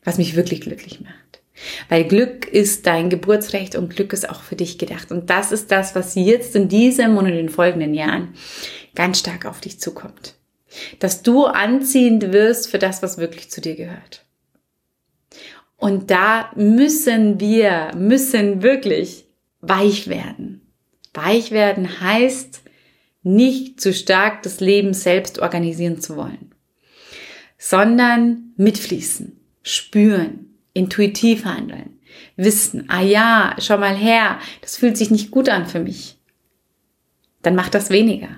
Was 0.04 0.18
mich 0.18 0.36
wirklich 0.36 0.60
glücklich 0.60 1.00
macht. 1.00 1.40
Weil 1.88 2.04
Glück 2.04 2.46
ist 2.46 2.86
dein 2.86 3.10
Geburtsrecht 3.10 3.74
und 3.76 3.94
Glück 3.94 4.12
ist 4.12 4.28
auch 4.28 4.42
für 4.42 4.56
dich 4.56 4.78
gedacht. 4.78 5.10
Und 5.10 5.30
das 5.30 5.52
ist 5.52 5.70
das, 5.70 5.94
was 5.94 6.14
jetzt 6.14 6.54
in 6.54 6.68
diesem 6.68 7.16
und 7.16 7.26
in 7.26 7.34
den 7.34 7.48
folgenden 7.48 7.94
Jahren 7.94 8.34
ganz 8.94 9.18
stark 9.18 9.46
auf 9.46 9.60
dich 9.60 9.80
zukommt. 9.80 10.34
Dass 11.00 11.22
du 11.22 11.46
anziehend 11.46 12.32
wirst 12.32 12.68
für 12.68 12.78
das, 12.78 13.02
was 13.02 13.18
wirklich 13.18 13.50
zu 13.50 13.60
dir 13.60 13.74
gehört. 13.74 14.24
Und 15.76 16.10
da 16.10 16.52
müssen 16.56 17.40
wir, 17.40 17.90
müssen 17.96 18.62
wirklich 18.62 19.26
weich 19.60 20.08
werden. 20.08 20.60
Weich 21.12 21.50
werden 21.50 22.00
heißt, 22.00 22.62
nicht 23.22 23.80
zu 23.80 23.92
stark 23.92 24.42
das 24.42 24.60
Leben 24.60 24.94
selbst 24.94 25.40
organisieren 25.40 26.00
zu 26.00 26.16
wollen, 26.16 26.54
sondern 27.58 28.52
mitfließen, 28.56 29.38
spüren, 29.62 30.54
intuitiv 30.72 31.44
handeln, 31.44 31.98
wissen, 32.36 32.88
ah 32.88 33.02
ja, 33.02 33.56
schau 33.58 33.76
mal 33.76 33.96
her, 33.96 34.38
das 34.62 34.76
fühlt 34.76 34.96
sich 34.96 35.10
nicht 35.10 35.30
gut 35.30 35.48
an 35.48 35.66
für 35.66 35.80
mich. 35.80 36.18
Dann 37.42 37.54
mach 37.54 37.68
das 37.68 37.90
weniger. 37.90 38.28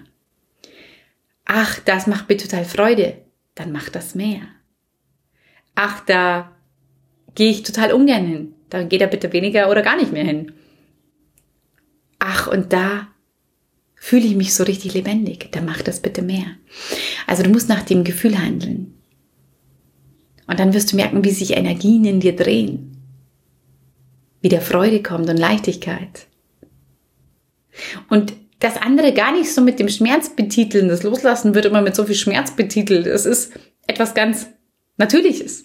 Ach, 1.45 1.79
das 1.81 2.07
macht 2.07 2.29
mir 2.29 2.37
total 2.37 2.65
Freude. 2.65 3.19
Dann 3.55 3.73
mach 3.73 3.89
das 3.89 4.15
mehr. 4.15 4.43
Ach, 5.75 6.05
da 6.05 6.53
gehe 7.35 7.51
ich 7.51 7.63
total 7.63 7.93
ungern 7.93 8.27
hin. 8.27 8.55
Dann 8.71 8.89
geht 8.89 9.01
er 9.01 9.09
bitte 9.09 9.33
weniger 9.33 9.71
oder 9.71 9.83
gar 9.83 9.97
nicht 9.97 10.13
mehr 10.13 10.25
hin. 10.25 10.53
Ach, 12.25 12.47
und 12.47 12.73
da 12.73 13.09
fühle 13.95 14.27
ich 14.27 14.37
mich 14.37 14.55
so 14.55 14.65
richtig 14.65 14.95
lebendig. 14.95 15.51
Dann 15.53 15.65
mach 15.65 15.83
das 15.83 16.01
bitte 16.01 16.23
mehr. 16.23 16.47
Also 17.27 17.43
du 17.43 17.51
musst 17.51 17.69
nach 17.69 17.83
dem 17.83 18.05
Gefühl 18.05 18.39
handeln. 18.39 18.95
Und 20.47 20.61
dann 20.61 20.75
wirst 20.75 20.93
du 20.93 20.97
merken, 20.97 21.25
wie 21.25 21.31
sich 21.31 21.57
Energien 21.57 22.05
in 22.05 22.21
dir 22.21 22.37
drehen. 22.37 22.97
Wie 24.41 24.49
der 24.49 24.61
Freude 24.61 25.03
kommt 25.03 25.29
und 25.29 25.37
Leichtigkeit. 25.37 26.27
Und 28.09 28.35
das 28.59 28.77
andere 28.77 29.13
gar 29.13 29.33
nicht 29.33 29.53
so 29.53 29.61
mit 29.61 29.79
dem 29.79 29.89
Schmerz 29.89 30.35
betiteln. 30.35 30.89
Das 30.89 31.03
Loslassen 31.03 31.55
wird 31.55 31.65
immer 31.65 31.83
mit 31.83 31.97
so 31.97 32.05
viel 32.05 32.15
Schmerz 32.15 32.55
betitelt. 32.55 33.07
Es 33.07 33.27
ist 33.27 33.53
etwas 33.87 34.15
ganz 34.15 34.47
Natürliches 34.97 35.65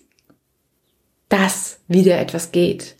dass 1.29 1.79
wieder 1.87 2.19
etwas 2.19 2.51
geht, 2.51 2.95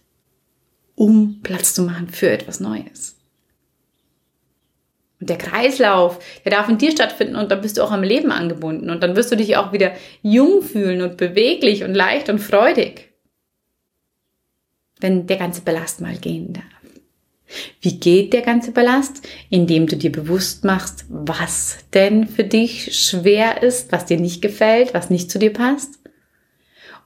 um 0.95 1.41
Platz 1.41 1.73
zu 1.73 1.83
machen 1.83 2.09
für 2.09 2.29
etwas 2.29 2.59
Neues. 2.59 3.16
Und 5.19 5.29
der 5.29 5.37
Kreislauf, 5.37 6.19
der 6.45 6.51
darf 6.51 6.69
in 6.69 6.77
dir 6.77 6.91
stattfinden 6.91 7.35
und 7.35 7.51
dann 7.51 7.61
bist 7.61 7.77
du 7.77 7.83
auch 7.83 7.91
am 7.91 8.03
Leben 8.03 8.31
angebunden 8.31 8.89
und 8.89 9.01
dann 9.01 9.15
wirst 9.15 9.31
du 9.31 9.35
dich 9.35 9.57
auch 9.57 9.71
wieder 9.73 9.93
jung 10.21 10.61
fühlen 10.61 11.01
und 11.01 11.17
beweglich 11.17 11.83
und 11.83 11.95
leicht 11.95 12.29
und 12.29 12.39
freudig. 12.39 13.09
Wenn 14.99 15.25
der 15.27 15.37
ganze 15.37 15.61
Ballast 15.61 16.01
mal 16.01 16.17
gehen 16.17 16.53
darf. 16.53 16.63
Wie 17.81 17.99
geht 17.99 18.33
der 18.33 18.41
ganze 18.41 18.71
Ballast? 18.71 19.27
Indem 19.49 19.87
du 19.87 19.95
dir 19.95 20.11
bewusst 20.11 20.65
machst, 20.65 21.05
was 21.07 21.77
denn 21.93 22.27
für 22.27 22.43
dich 22.43 22.99
schwer 22.99 23.63
ist, 23.63 23.91
was 23.91 24.05
dir 24.05 24.19
nicht 24.19 24.41
gefällt, 24.41 24.93
was 24.93 25.09
nicht 25.09 25.31
zu 25.31 25.39
dir 25.39 25.53
passt. 25.53 25.99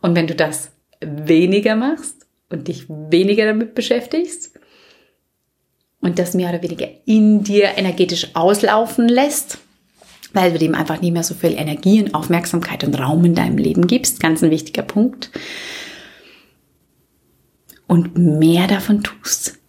Und 0.01 0.15
wenn 0.15 0.27
du 0.27 0.35
das 0.35 0.71
weniger 0.99 1.75
machst 1.75 2.27
und 2.49 2.67
dich 2.67 2.85
weniger 2.89 3.45
damit 3.45 3.75
beschäftigst 3.75 4.50
und 6.01 6.19
das 6.19 6.33
mehr 6.33 6.49
oder 6.49 6.61
weniger 6.61 6.87
in 7.05 7.43
dir 7.43 7.77
energetisch 7.77 8.35
auslaufen 8.35 9.07
lässt, 9.07 9.59
weil 10.33 10.51
du 10.51 10.59
dem 10.59 10.75
einfach 10.75 11.01
nicht 11.01 11.13
mehr 11.13 11.23
so 11.23 11.33
viel 11.33 11.53
Energie 11.53 12.01
und 12.01 12.13
Aufmerksamkeit 12.13 12.83
und 12.83 12.99
Raum 12.99 13.23
in 13.25 13.35
deinem 13.35 13.57
Leben 13.57 13.87
gibst. 13.87 14.19
Ganz 14.19 14.43
ein 14.43 14.51
wichtiger 14.51 14.81
Punkt. 14.81 15.29
Und 17.87 18.17
mehr 18.17 18.67
davon 18.67 19.03
tust, 19.03 19.59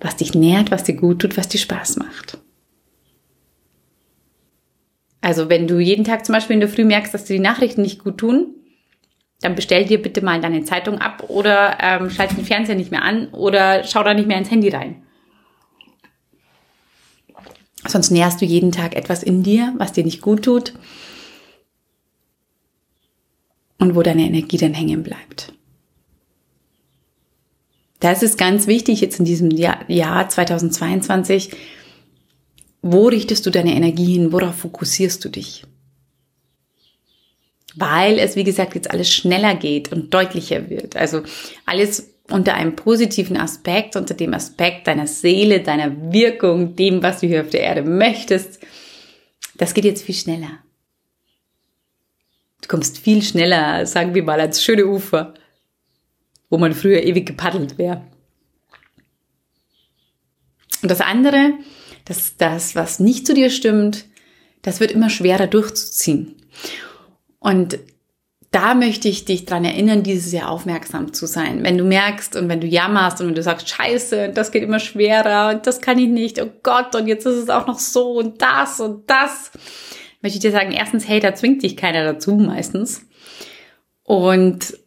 was 0.00 0.16
dich 0.16 0.34
nährt, 0.34 0.70
was 0.70 0.84
dir 0.84 0.94
gut 0.94 1.20
tut, 1.20 1.36
was 1.36 1.48
dir 1.48 1.58
Spaß 1.58 1.96
macht. 1.96 2.38
Also 5.20 5.48
wenn 5.48 5.66
du 5.66 5.78
jeden 5.78 6.04
Tag 6.04 6.24
zum 6.24 6.34
Beispiel 6.34 6.54
in 6.54 6.60
der 6.60 6.68
Früh 6.68 6.84
merkst, 6.84 7.12
dass 7.14 7.24
dir 7.24 7.36
die 7.36 7.42
Nachrichten 7.42 7.82
nicht 7.82 8.02
gut 8.02 8.18
tun, 8.18 8.54
dann 9.40 9.54
bestell 9.54 9.84
dir 9.84 10.02
bitte 10.02 10.22
mal 10.22 10.40
deine 10.40 10.64
Zeitung 10.64 10.98
ab 10.98 11.24
oder 11.28 11.78
ähm, 11.80 12.10
schalt 12.10 12.36
den 12.36 12.44
Fernseher 12.44 12.74
nicht 12.74 12.90
mehr 12.90 13.02
an 13.02 13.28
oder 13.28 13.84
schau 13.84 14.02
da 14.02 14.14
nicht 14.14 14.26
mehr 14.26 14.38
ins 14.38 14.50
Handy 14.50 14.68
rein. 14.68 15.02
Sonst 17.86 18.10
nährst 18.10 18.40
du 18.40 18.44
jeden 18.44 18.72
Tag 18.72 18.96
etwas 18.96 19.22
in 19.22 19.42
dir, 19.42 19.74
was 19.78 19.92
dir 19.92 20.04
nicht 20.04 20.20
gut 20.20 20.44
tut 20.44 20.74
und 23.78 23.94
wo 23.94 24.02
deine 24.02 24.26
Energie 24.26 24.56
dann 24.56 24.74
hängen 24.74 25.02
bleibt. 25.02 25.52
Das 28.00 28.22
ist 28.22 28.38
ganz 28.38 28.66
wichtig 28.66 29.00
jetzt 29.00 29.18
in 29.18 29.24
diesem 29.24 29.50
Jahr, 29.50 29.88
Jahr 29.90 30.28
2022. 30.28 31.50
Wo 32.82 33.08
richtest 33.08 33.44
du 33.46 33.50
deine 33.50 33.74
Energie 33.74 34.12
hin? 34.14 34.32
Worauf 34.32 34.56
fokussierst 34.56 35.24
du 35.24 35.28
dich? 35.28 35.64
weil 37.78 38.18
es, 38.18 38.34
wie 38.34 38.44
gesagt, 38.44 38.74
jetzt 38.74 38.90
alles 38.90 39.12
schneller 39.12 39.54
geht 39.54 39.92
und 39.92 40.12
deutlicher 40.12 40.68
wird. 40.68 40.96
Also 40.96 41.22
alles 41.64 42.14
unter 42.30 42.54
einem 42.54 42.76
positiven 42.76 43.36
Aspekt, 43.36 43.96
unter 43.96 44.14
dem 44.14 44.34
Aspekt 44.34 44.86
deiner 44.86 45.06
Seele, 45.06 45.60
deiner 45.60 46.12
Wirkung, 46.12 46.76
dem, 46.76 47.02
was 47.02 47.20
du 47.20 47.26
hier 47.26 47.42
auf 47.42 47.50
der 47.50 47.62
Erde 47.62 47.82
möchtest. 47.82 48.60
Das 49.56 49.74
geht 49.74 49.84
jetzt 49.84 50.04
viel 50.04 50.14
schneller. 50.14 50.58
Du 52.60 52.68
kommst 52.68 52.98
viel 52.98 53.22
schneller, 53.22 53.86
sagen 53.86 54.14
wir 54.14 54.22
mal, 54.22 54.40
als 54.40 54.62
schöne 54.62 54.86
Ufer, 54.86 55.34
wo 56.50 56.58
man 56.58 56.74
früher 56.74 57.02
ewig 57.02 57.26
gepaddelt 57.26 57.78
wäre. 57.78 58.02
Und 60.82 60.90
das 60.90 61.00
andere, 61.00 61.54
das, 62.04 62.36
das, 62.36 62.74
was 62.74 63.00
nicht 63.00 63.26
zu 63.26 63.34
dir 63.34 63.50
stimmt, 63.50 64.04
das 64.62 64.80
wird 64.80 64.92
immer 64.92 65.10
schwerer 65.10 65.46
durchzuziehen. 65.46 66.36
Und 67.38 67.78
da 68.50 68.74
möchte 68.74 69.08
ich 69.08 69.26
dich 69.26 69.44
dran 69.44 69.64
erinnern, 69.64 70.02
dieses 70.02 70.32
Jahr 70.32 70.50
aufmerksam 70.50 71.12
zu 71.12 71.26
sein. 71.26 71.62
Wenn 71.64 71.76
du 71.76 71.84
merkst 71.84 72.34
und 72.34 72.48
wenn 72.48 72.60
du 72.60 72.66
jammerst 72.66 73.20
und 73.20 73.28
wenn 73.28 73.34
du 73.34 73.42
sagst, 73.42 73.68
scheiße, 73.68 74.30
das 74.30 74.52
geht 74.52 74.62
immer 74.62 74.78
schwerer 74.78 75.50
und 75.50 75.66
das 75.66 75.80
kann 75.80 75.98
ich 75.98 76.08
nicht, 76.08 76.40
oh 76.40 76.50
Gott, 76.62 76.94
und 76.94 77.08
jetzt 77.08 77.26
ist 77.26 77.36
es 77.36 77.50
auch 77.50 77.66
noch 77.66 77.78
so 77.78 78.12
und 78.12 78.40
das 78.40 78.80
und 78.80 79.08
das, 79.10 79.50
möchte 80.22 80.36
ich 80.38 80.42
dir 80.42 80.50
sagen, 80.50 80.72
erstens, 80.72 81.06
hey, 81.06 81.20
da 81.20 81.34
zwingt 81.34 81.62
dich 81.62 81.76
keiner 81.76 82.04
dazu 82.04 82.34
meistens. 82.36 83.06
Und 84.02 84.78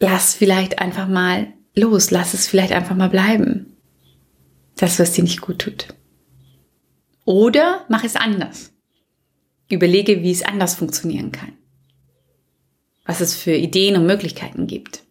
lass 0.00 0.34
vielleicht 0.34 0.80
einfach 0.80 1.06
mal 1.06 1.52
los, 1.76 2.10
lass 2.10 2.34
es 2.34 2.48
vielleicht 2.48 2.72
einfach 2.72 2.96
mal 2.96 3.08
bleiben. 3.08 3.76
Das, 4.76 4.98
was 4.98 5.12
dir 5.12 5.22
nicht 5.22 5.40
gut 5.40 5.60
tut. 5.60 5.86
Oder 7.24 7.84
mach 7.88 8.02
es 8.02 8.16
anders. 8.16 8.73
Überlege, 9.68 10.22
wie 10.22 10.30
es 10.30 10.42
anders 10.42 10.74
funktionieren 10.74 11.32
kann. 11.32 11.52
Was 13.06 13.20
es 13.20 13.34
für 13.34 13.52
Ideen 13.52 13.96
und 13.96 14.06
Möglichkeiten 14.06 14.66
gibt. 14.66 15.02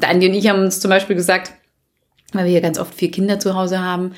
Andi 0.00 0.28
und 0.28 0.34
ich 0.34 0.48
haben 0.48 0.60
uns 0.60 0.80
zum 0.80 0.90
Beispiel 0.90 1.16
gesagt, 1.16 1.52
weil 2.32 2.44
wir 2.44 2.50
hier 2.50 2.60
ganz 2.60 2.78
oft 2.78 2.94
vier 2.94 3.10
Kinder 3.10 3.38
zu 3.38 3.54
Hause 3.54 3.80
haben 3.80 4.14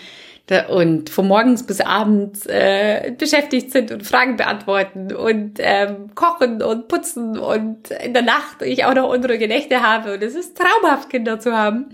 und 0.69 1.11
von 1.11 1.27
morgens 1.27 1.67
bis 1.67 1.81
abends 1.81 2.47
äh, 2.47 3.13
beschäftigt 3.19 3.73
sind 3.73 3.91
und 3.91 4.07
Fragen 4.07 4.37
beantworten 4.37 5.13
und 5.13 5.55
ähm, 5.59 6.15
kochen 6.15 6.63
und 6.63 6.87
putzen 6.87 7.37
und 7.37 7.91
in 7.91 8.15
der 8.15 8.23
Nacht 8.23 8.63
ich 8.63 8.85
auch 8.85 8.95
noch 8.95 9.11
unruhige 9.11 9.49
Nächte 9.49 9.83
habe 9.83 10.15
und 10.15 10.23
es 10.23 10.37
ist 10.37 10.57
traumhaft, 10.57 11.11
Kinder 11.11 11.41
zu 11.41 11.53
haben 11.53 11.87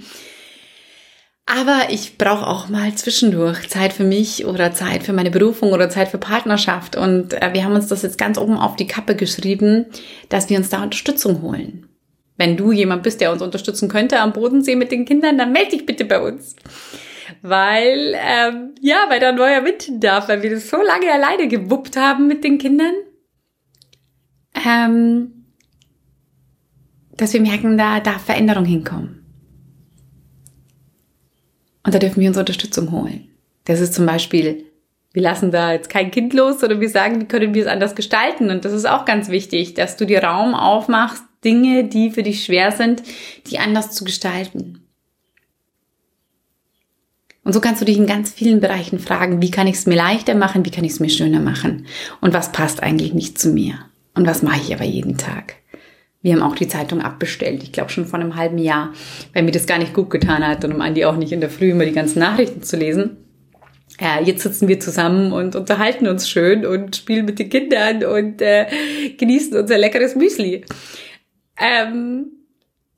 Aber 1.47 1.89
ich 1.91 2.19
brauche 2.19 2.47
auch 2.47 2.69
mal 2.69 2.95
zwischendurch 2.95 3.69
Zeit 3.69 3.93
für 3.93 4.05
mich 4.05 4.47
oder 4.47 4.73
Zeit 4.73 5.03
für 5.03 5.13
meine 5.13 5.31
Berufung 5.31 5.73
oder 5.73 5.91
Zeit 5.91 6.09
für 6.09 6.19
Partnerschaft. 6.19 6.97
Und 6.97 7.35
äh, 7.35 7.51
wir 7.53 7.65
haben 7.65 7.75
uns 7.75 7.89
das 7.89 8.03
jetzt 8.03 8.17
ganz 8.17 8.39
oben 8.39 8.57
auf 8.57 8.77
die 8.77 8.87
Kappe 8.87 9.17
geschrieben, 9.17 9.87
dass 10.29 10.49
wir 10.49 10.57
uns 10.57 10.69
da 10.69 10.83
Unterstützung 10.83 11.43
holen. 11.43 11.89
Wenn 12.37 12.57
du 12.57 12.73
jemand 12.73 13.03
bist, 13.03 13.21
der 13.21 13.33
uns 13.33 13.43
unterstützen 13.43 13.89
könnte 13.89 14.21
am 14.21 14.33
Bodensee 14.33 14.77
mit 14.77 14.93
den 14.93 15.05
Kindern, 15.05 15.37
dann 15.37 15.53
melde 15.53 15.73
dich 15.73 15.87
bitte 15.87 16.05
bei 16.05 16.21
uns. 16.21 16.57
Weil, 17.43 18.15
ähm, 18.17 18.75
ja, 18.81 19.07
weil 19.09 19.21
da 19.21 19.33
neuer 19.33 19.65
Wind 19.65 20.03
darf, 20.03 20.29
weil 20.29 20.43
wir 20.43 20.51
das 20.51 20.71
so 20.71 20.79
lange 20.79 21.13
alleine 21.13 21.49
gewuppt 21.49 21.97
haben 21.97 22.29
mit 22.29 22.45
den 22.45 22.59
Kindern. 22.59 22.95
Ähm, 24.67 25.45
dass 27.17 27.33
wir 27.33 27.41
merken, 27.41 27.77
da 27.77 28.01
darf 28.01 28.25
Veränderung 28.25 28.65
hinkommen. 28.65 29.22
Und 31.85 31.95
da 31.95 31.99
dürfen 31.99 32.21
wir 32.21 32.29
uns 32.29 32.39
Unterstützung 32.39 32.91
holen. 32.93 33.29
Das 33.65 33.81
ist 33.81 33.95
zum 33.95 34.07
Beispiel, 34.07 34.65
wir 35.13 35.23
lassen 35.23 35.51
da 35.51 35.73
jetzt 35.73 35.89
kein 35.89 36.11
Kind 36.11 36.33
los, 36.33 36.61
sondern 36.61 36.81
wir 36.81 36.89
sagen, 36.89 37.21
wie 37.21 37.27
können 37.27 37.55
wir 37.55 37.63
es 37.63 37.69
anders 37.69 37.95
gestalten? 37.95 38.51
Und 38.51 38.65
das 38.65 38.73
ist 38.73 38.89
auch 38.89 39.05
ganz 39.05 39.29
wichtig, 39.29 39.75
dass 39.75 39.97
du 39.97 40.07
dir 40.07 40.23
Raum 40.23 40.55
aufmachst, 40.55 41.23
Dinge, 41.45 41.85
die 41.85 42.11
für 42.11 42.23
dich 42.23 42.45
schwer 42.45 42.73
sind, 42.73 43.03
die 43.49 43.59
anders 43.59 43.91
zu 43.91 44.05
gestalten. 44.05 44.83
Und 47.45 47.53
so 47.53 47.61
kannst 47.61 47.81
du 47.81 47.85
dich 47.85 47.99
in 47.99 48.07
ganz 48.07 48.31
vielen 48.33 48.61
Bereichen 48.61 49.01
fragen, 49.01 49.43
wie 49.43 49.51
kann 49.51 49.67
ich 49.67 49.75
es 49.75 49.87
mir 49.87 49.97
leichter 49.97 50.37
machen, 50.37 50.65
wie 50.65 50.71
kann 50.71 50.85
ich 50.85 50.93
es 50.93 51.01
mir 51.01 51.11
schöner 51.11 51.41
machen 51.41 51.87
und 52.21 52.33
was 52.33 52.53
passt 52.53 52.83
eigentlich 52.83 53.15
nicht 53.15 53.39
zu 53.39 53.49
mir 53.49 53.75
und 54.15 54.27
was 54.27 54.43
mache 54.43 54.61
ich 54.61 54.73
aber 54.73 54.85
jeden 54.85 55.19
Tag. 55.19 55.57
Wir 56.23 56.35
haben 56.35 56.43
auch 56.43 56.55
die 56.55 56.69
Zeitung 56.69 57.01
abbestellt, 57.01 57.63
ich 57.65 57.73
glaube 57.73 57.91
schon 57.91 58.07
vor 58.07 58.19
einem 58.19 58.37
halben 58.37 58.59
Jahr, 58.59 58.93
weil 59.35 59.43
mir 59.43 59.51
das 59.51 59.67
gar 59.67 59.79
nicht 59.79 59.93
gut 59.93 60.09
getan 60.09 60.47
hat 60.47 60.65
und 60.65 60.73
um 60.73 60.81
Andi 60.81 61.05
auch 61.05 61.17
nicht 61.17 61.33
in 61.33 61.41
der 61.41 61.51
Früh 61.51 61.73
immer 61.73 61.85
die 61.85 61.93
ganzen 61.93 62.21
Nachrichten 62.21 62.63
zu 62.63 62.77
lesen. 62.77 63.17
Ja, 64.01 64.21
jetzt 64.21 64.43
sitzen 64.43 64.69
wir 64.69 64.81
zusammen 64.81 65.33
und 65.33 65.55
unterhalten 65.55 66.07
uns 66.07 66.29
schön 66.29 66.65
und 66.65 66.97
spielen 66.97 67.27
mit 67.27 67.39
den 67.39 67.51
Kindern 67.51 68.05
und 68.05 68.41
äh, 68.41 68.67
genießen 69.19 69.57
unser 69.57 69.79
leckeres 69.79 70.15
Müsli. 70.15 70.65
Ähm, 71.61 72.33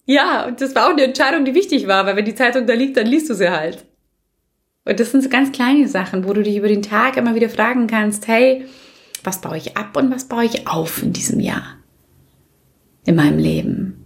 ja, 0.07 0.47
und 0.47 0.61
das 0.61 0.75
war 0.75 0.87
auch 0.87 0.93
eine 0.93 1.03
Entscheidung, 1.05 1.45
die 1.45 1.55
wichtig 1.55 1.87
war, 1.87 2.07
weil 2.07 2.17
wenn 2.17 2.25
die 2.25 2.35
Zeitung 2.35 2.67
da 2.67 2.75
liegt, 2.75 2.97
dann 2.97 3.07
liest 3.07 3.31
du 3.31 3.35
sie 3.35 3.51
halt. 3.51 3.87
Und 4.85 5.01
das 5.01 5.11
sind 5.11 5.23
so 5.23 5.31
ganz 5.31 5.51
kleine 5.51 5.89
Sachen, 5.89 6.29
wo 6.29 6.33
du 6.35 6.43
dich 6.43 6.57
über 6.57 6.69
den 6.69 6.83
Tag 6.83 7.17
immer 7.17 7.35
wieder 7.35 7.49
fragen 7.49 7.87
kannst, 7.87 8.29
hey, 8.29 8.67
was 9.25 9.41
baue 9.41 9.57
ich 9.57 9.77
ab 9.77 9.97
und 9.97 10.11
was 10.11 10.29
baue 10.29 10.45
ich 10.45 10.69
auf 10.69 11.03
in 11.03 11.15
diesem 11.15 11.41
Jahr? 11.41 11.79
In 13.07 13.17
meinem 13.17 13.39
Leben. 13.39 14.05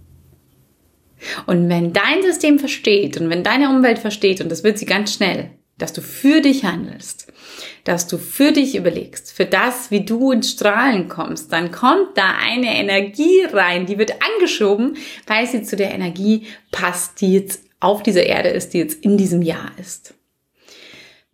Und 1.46 1.68
wenn 1.68 1.92
dein 1.92 2.22
System 2.22 2.58
versteht 2.58 3.20
und 3.20 3.28
wenn 3.30 3.42
deine 3.42 3.70
Umwelt 3.70 3.98
versteht, 3.98 4.40
und 4.40 4.50
das 4.50 4.64
wird 4.64 4.78
sie 4.78 4.86
ganz 4.86 5.14
schnell, 5.14 5.50
dass 5.78 5.92
du 5.92 6.00
für 6.00 6.40
dich 6.40 6.64
handelst, 6.64 7.32
dass 7.84 8.06
du 8.06 8.18
für 8.18 8.52
dich 8.52 8.76
überlegst, 8.76 9.32
für 9.32 9.46
das, 9.46 9.90
wie 9.90 10.04
du 10.04 10.32
ins 10.32 10.50
Strahlen 10.50 11.08
kommst, 11.08 11.52
dann 11.52 11.70
kommt 11.70 12.16
da 12.16 12.34
eine 12.40 12.76
Energie 12.76 13.42
rein, 13.52 13.86
die 13.86 13.98
wird 13.98 14.12
angeschoben, 14.34 14.96
weil 15.26 15.46
sie 15.46 15.62
zu 15.62 15.76
der 15.76 15.92
Energie 15.92 16.46
passt, 16.70 17.20
die 17.20 17.32
jetzt 17.32 17.64
auf 17.80 18.02
dieser 18.02 18.24
Erde 18.24 18.48
ist, 18.48 18.74
die 18.74 18.78
jetzt 18.78 19.04
in 19.04 19.16
diesem 19.16 19.42
Jahr 19.42 19.70
ist. 19.80 20.14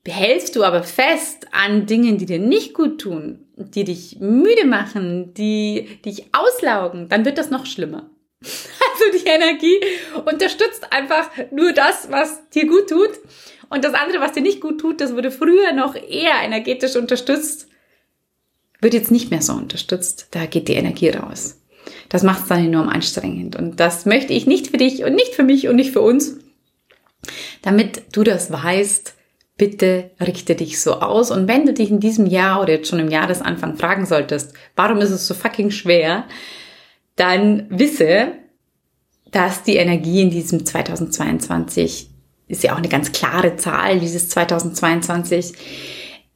Behältst 0.05 0.55
du 0.55 0.65
aber 0.65 0.83
fest 0.83 1.47
an 1.51 1.87
Dingen, 1.87 2.19
die 2.19 2.27
dir 2.27 2.39
nicht 2.39 2.75
gut 2.75 3.01
tun, 3.01 3.47
die 3.57 3.85
dich 3.85 4.19
müde 4.21 4.67
machen, 4.67 5.33
die 5.33 5.99
dich 6.05 6.27
auslaugen, 6.33 7.09
dann 7.09 7.25
wird 7.25 7.39
das 7.39 7.51
noch 7.51 7.67
schlimmer. 7.67 8.11
Also 8.95 9.19
die 9.19 9.29
Energie 9.29 9.81
unterstützt 10.25 10.93
einfach 10.93 11.29
nur 11.51 11.73
das, 11.73 12.13
was 12.13 12.49
dir 12.51 12.69
gut 12.69 12.89
tut. 12.89 13.11
Und 13.69 13.83
das 13.83 13.93
andere, 13.93 14.21
was 14.21 14.31
dir 14.31 14.41
nicht 14.41 14.61
gut 14.61 14.81
tut, 14.81 15.01
das 15.01 15.15
wurde 15.15 15.33
früher 15.33 15.73
noch 15.73 15.97
eher 15.97 16.41
energetisch 16.45 16.95
unterstützt, 16.95 17.67
wird 18.81 18.95
jetzt 18.95 19.11
nicht 19.11 19.33
mehr 19.33 19.43
so 19.43 19.55
unterstützt. 19.55 20.29
Da 20.31 20.47
geht 20.47 20.69
die 20.69 20.75
Energie 20.75 21.09
raus. 21.09 21.61
Das 22.09 22.23
macht 22.23 22.43
es 22.43 22.49
dann 22.49 22.65
enorm 22.65 22.89
anstrengend. 22.89 23.57
Und 23.57 23.81
das 23.81 24.07
möchte 24.07 24.33
ich 24.33 24.47
nicht 24.47 24.69
für 24.69 24.77
dich 24.77 25.03
und 25.03 25.17
nicht 25.17 25.35
für 25.35 25.43
mich 25.43 25.67
und 25.67 25.75
nicht 25.75 25.91
für 25.91 26.03
uns. 26.03 26.39
Damit 27.63 28.03
du 28.13 28.23
das 28.23 28.53
weißt, 28.53 29.15
bitte 29.57 30.11
richte 30.21 30.55
dich 30.55 30.81
so 30.81 30.95
aus. 30.95 31.31
Und 31.31 31.49
wenn 31.49 31.67
du 31.67 31.73
dich 31.73 31.91
in 31.91 32.01
diesem 32.01 32.27
Jahr 32.27 32.61
oder 32.61 32.73
jetzt 32.75 32.89
schon 32.89 32.99
im 32.99 33.11
Jahresanfang 33.11 33.77
fragen 33.77 34.07
solltest, 34.07 34.55
warum 34.77 34.99
ist 34.99 35.11
es 35.11 35.27
so 35.27 35.35
fucking 35.35 35.71
schwer, 35.71 36.25
dann 37.17 37.67
wisse, 37.71 38.33
dass 39.31 39.63
die 39.63 39.77
Energie 39.77 40.23
in 40.23 40.31
diesem 40.31 40.65
2022 40.65 42.11
ist 42.47 42.63
ja 42.63 42.73
auch 42.73 42.79
eine 42.79 42.89
ganz 42.89 43.13
klare 43.13 43.57
Zahl, 43.57 44.01
dieses 44.01 44.29
2022, 44.29 45.55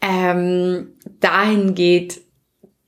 ähm, 0.00 0.94
dahin 1.20 1.74
geht, 1.74 2.20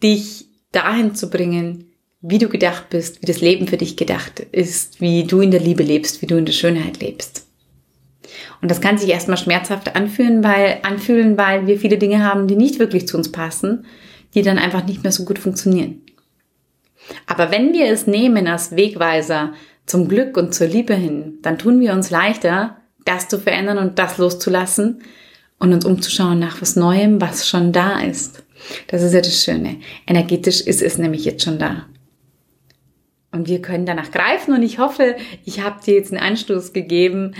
dich 0.02 0.46
dahin 0.72 1.14
zu 1.14 1.28
bringen, 1.28 1.92
wie 2.22 2.38
du 2.38 2.48
gedacht 2.48 2.90
bist, 2.90 3.22
wie 3.22 3.26
das 3.26 3.40
Leben 3.40 3.66
für 3.66 3.76
dich 3.76 3.96
gedacht 3.96 4.40
ist, 4.40 5.00
wie 5.00 5.24
du 5.24 5.40
in 5.40 5.50
der 5.50 5.60
Liebe 5.60 5.82
lebst, 5.82 6.22
wie 6.22 6.26
du 6.26 6.36
in 6.36 6.44
der 6.44 6.52
Schönheit 6.52 7.00
lebst. 7.00 7.46
Und 8.62 8.70
das 8.70 8.80
kann 8.80 8.98
sich 8.98 9.08
erstmal 9.08 9.38
schmerzhaft 9.38 9.96
anfühlen, 9.96 10.44
weil, 10.44 10.78
anfühlen, 10.82 11.38
weil 11.38 11.66
wir 11.66 11.78
viele 11.78 11.98
Dinge 11.98 12.24
haben, 12.24 12.46
die 12.46 12.56
nicht 12.56 12.78
wirklich 12.78 13.08
zu 13.08 13.16
uns 13.16 13.32
passen, 13.32 13.86
die 14.34 14.42
dann 14.42 14.58
einfach 14.58 14.84
nicht 14.84 15.02
mehr 15.02 15.12
so 15.12 15.24
gut 15.24 15.38
funktionieren. 15.38 16.02
Aber 17.26 17.50
wenn 17.50 17.72
wir 17.72 17.86
es 17.86 18.06
nehmen 18.06 18.46
als 18.46 18.76
Wegweiser 18.76 19.54
zum 19.86 20.08
Glück 20.08 20.36
und 20.36 20.54
zur 20.54 20.66
Liebe 20.66 20.94
hin, 20.94 21.38
dann 21.42 21.58
tun 21.58 21.80
wir 21.80 21.92
uns 21.92 22.10
leichter, 22.10 22.76
das 23.04 23.28
zu 23.28 23.38
verändern 23.38 23.78
und 23.78 23.98
das 23.98 24.18
loszulassen 24.18 25.02
und 25.58 25.72
uns 25.72 25.84
umzuschauen 25.84 26.38
nach 26.38 26.60
was 26.60 26.76
Neuem, 26.76 27.20
was 27.20 27.48
schon 27.48 27.72
da 27.72 28.00
ist. 28.00 28.44
Das 28.88 29.02
ist 29.02 29.14
ja 29.14 29.20
das 29.20 29.42
Schöne. 29.42 29.76
Energetisch 30.06 30.60
ist 30.60 30.82
es 30.82 30.98
nämlich 30.98 31.24
jetzt 31.24 31.44
schon 31.44 31.58
da. 31.58 31.86
Und 33.32 33.48
wir 33.48 33.62
können 33.62 33.86
danach 33.86 34.10
greifen 34.10 34.54
und 34.54 34.62
ich 34.62 34.78
hoffe, 34.78 35.16
ich 35.44 35.62
habe 35.62 35.82
dir 35.84 35.94
jetzt 35.94 36.12
einen 36.12 36.22
Anstoß 36.22 36.72
gegeben, 36.72 37.34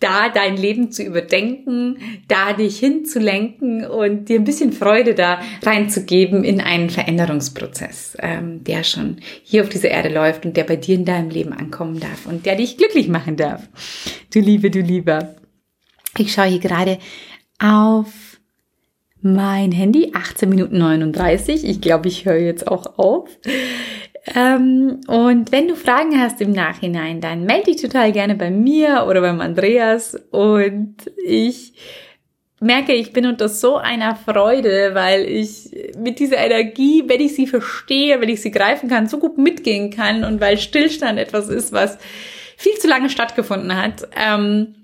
da 0.00 0.28
dein 0.28 0.56
Leben 0.56 0.92
zu 0.92 1.02
überdenken, 1.02 1.98
da 2.28 2.52
dich 2.52 2.78
hinzulenken 2.78 3.84
und 3.84 4.28
dir 4.28 4.38
ein 4.38 4.44
bisschen 4.44 4.72
Freude 4.72 5.14
da 5.14 5.40
reinzugeben 5.62 6.44
in 6.44 6.60
einen 6.60 6.90
Veränderungsprozess, 6.90 8.16
ähm, 8.20 8.62
der 8.64 8.84
schon 8.84 9.16
hier 9.42 9.62
auf 9.62 9.68
dieser 9.68 9.90
Erde 9.90 10.10
läuft 10.10 10.46
und 10.46 10.56
der 10.56 10.64
bei 10.64 10.76
dir 10.76 10.94
in 10.94 11.04
deinem 11.04 11.30
Leben 11.30 11.52
ankommen 11.52 11.98
darf 11.98 12.26
und 12.26 12.46
der 12.46 12.56
dich 12.56 12.76
glücklich 12.76 13.08
machen 13.08 13.36
darf. 13.36 13.68
Du 14.32 14.40
Liebe, 14.40 14.70
du 14.70 14.80
Lieber. 14.80 15.34
Ich 16.16 16.32
schaue 16.32 16.46
hier 16.46 16.60
gerade 16.60 16.98
auf 17.58 18.38
mein 19.20 19.72
Handy, 19.72 20.12
18 20.14 20.48
Minuten 20.48 20.78
39. 20.78 21.64
Ich 21.64 21.80
glaube, 21.80 22.08
ich 22.08 22.24
höre 22.24 22.38
jetzt 22.38 22.68
auch 22.68 22.98
auf. 22.98 23.28
Ähm, 24.34 25.00
und 25.06 25.52
wenn 25.52 25.68
du 25.68 25.76
Fragen 25.76 26.20
hast 26.20 26.40
im 26.40 26.52
Nachhinein, 26.52 27.20
dann 27.20 27.44
melde 27.44 27.72
dich 27.72 27.82
total 27.82 28.12
gerne 28.12 28.34
bei 28.34 28.50
mir 28.50 29.06
oder 29.08 29.20
beim 29.20 29.40
Andreas. 29.40 30.16
Und 30.30 30.96
ich 31.24 31.74
merke, 32.60 32.92
ich 32.92 33.12
bin 33.12 33.26
unter 33.26 33.48
so 33.48 33.76
einer 33.76 34.16
Freude, 34.16 34.90
weil 34.94 35.24
ich 35.24 35.70
mit 35.96 36.18
dieser 36.18 36.38
Energie, 36.38 37.04
wenn 37.06 37.20
ich 37.20 37.34
sie 37.34 37.46
verstehe, 37.46 38.20
wenn 38.20 38.28
ich 38.28 38.42
sie 38.42 38.50
greifen 38.50 38.88
kann, 38.88 39.08
so 39.08 39.18
gut 39.18 39.38
mitgehen 39.38 39.90
kann 39.90 40.24
und 40.24 40.40
weil 40.40 40.58
Stillstand 40.58 41.18
etwas 41.18 41.48
ist, 41.48 41.72
was 41.72 41.98
viel 42.56 42.74
zu 42.78 42.88
lange 42.88 43.10
stattgefunden 43.10 43.76
hat. 43.76 44.08
Ähm, 44.16 44.74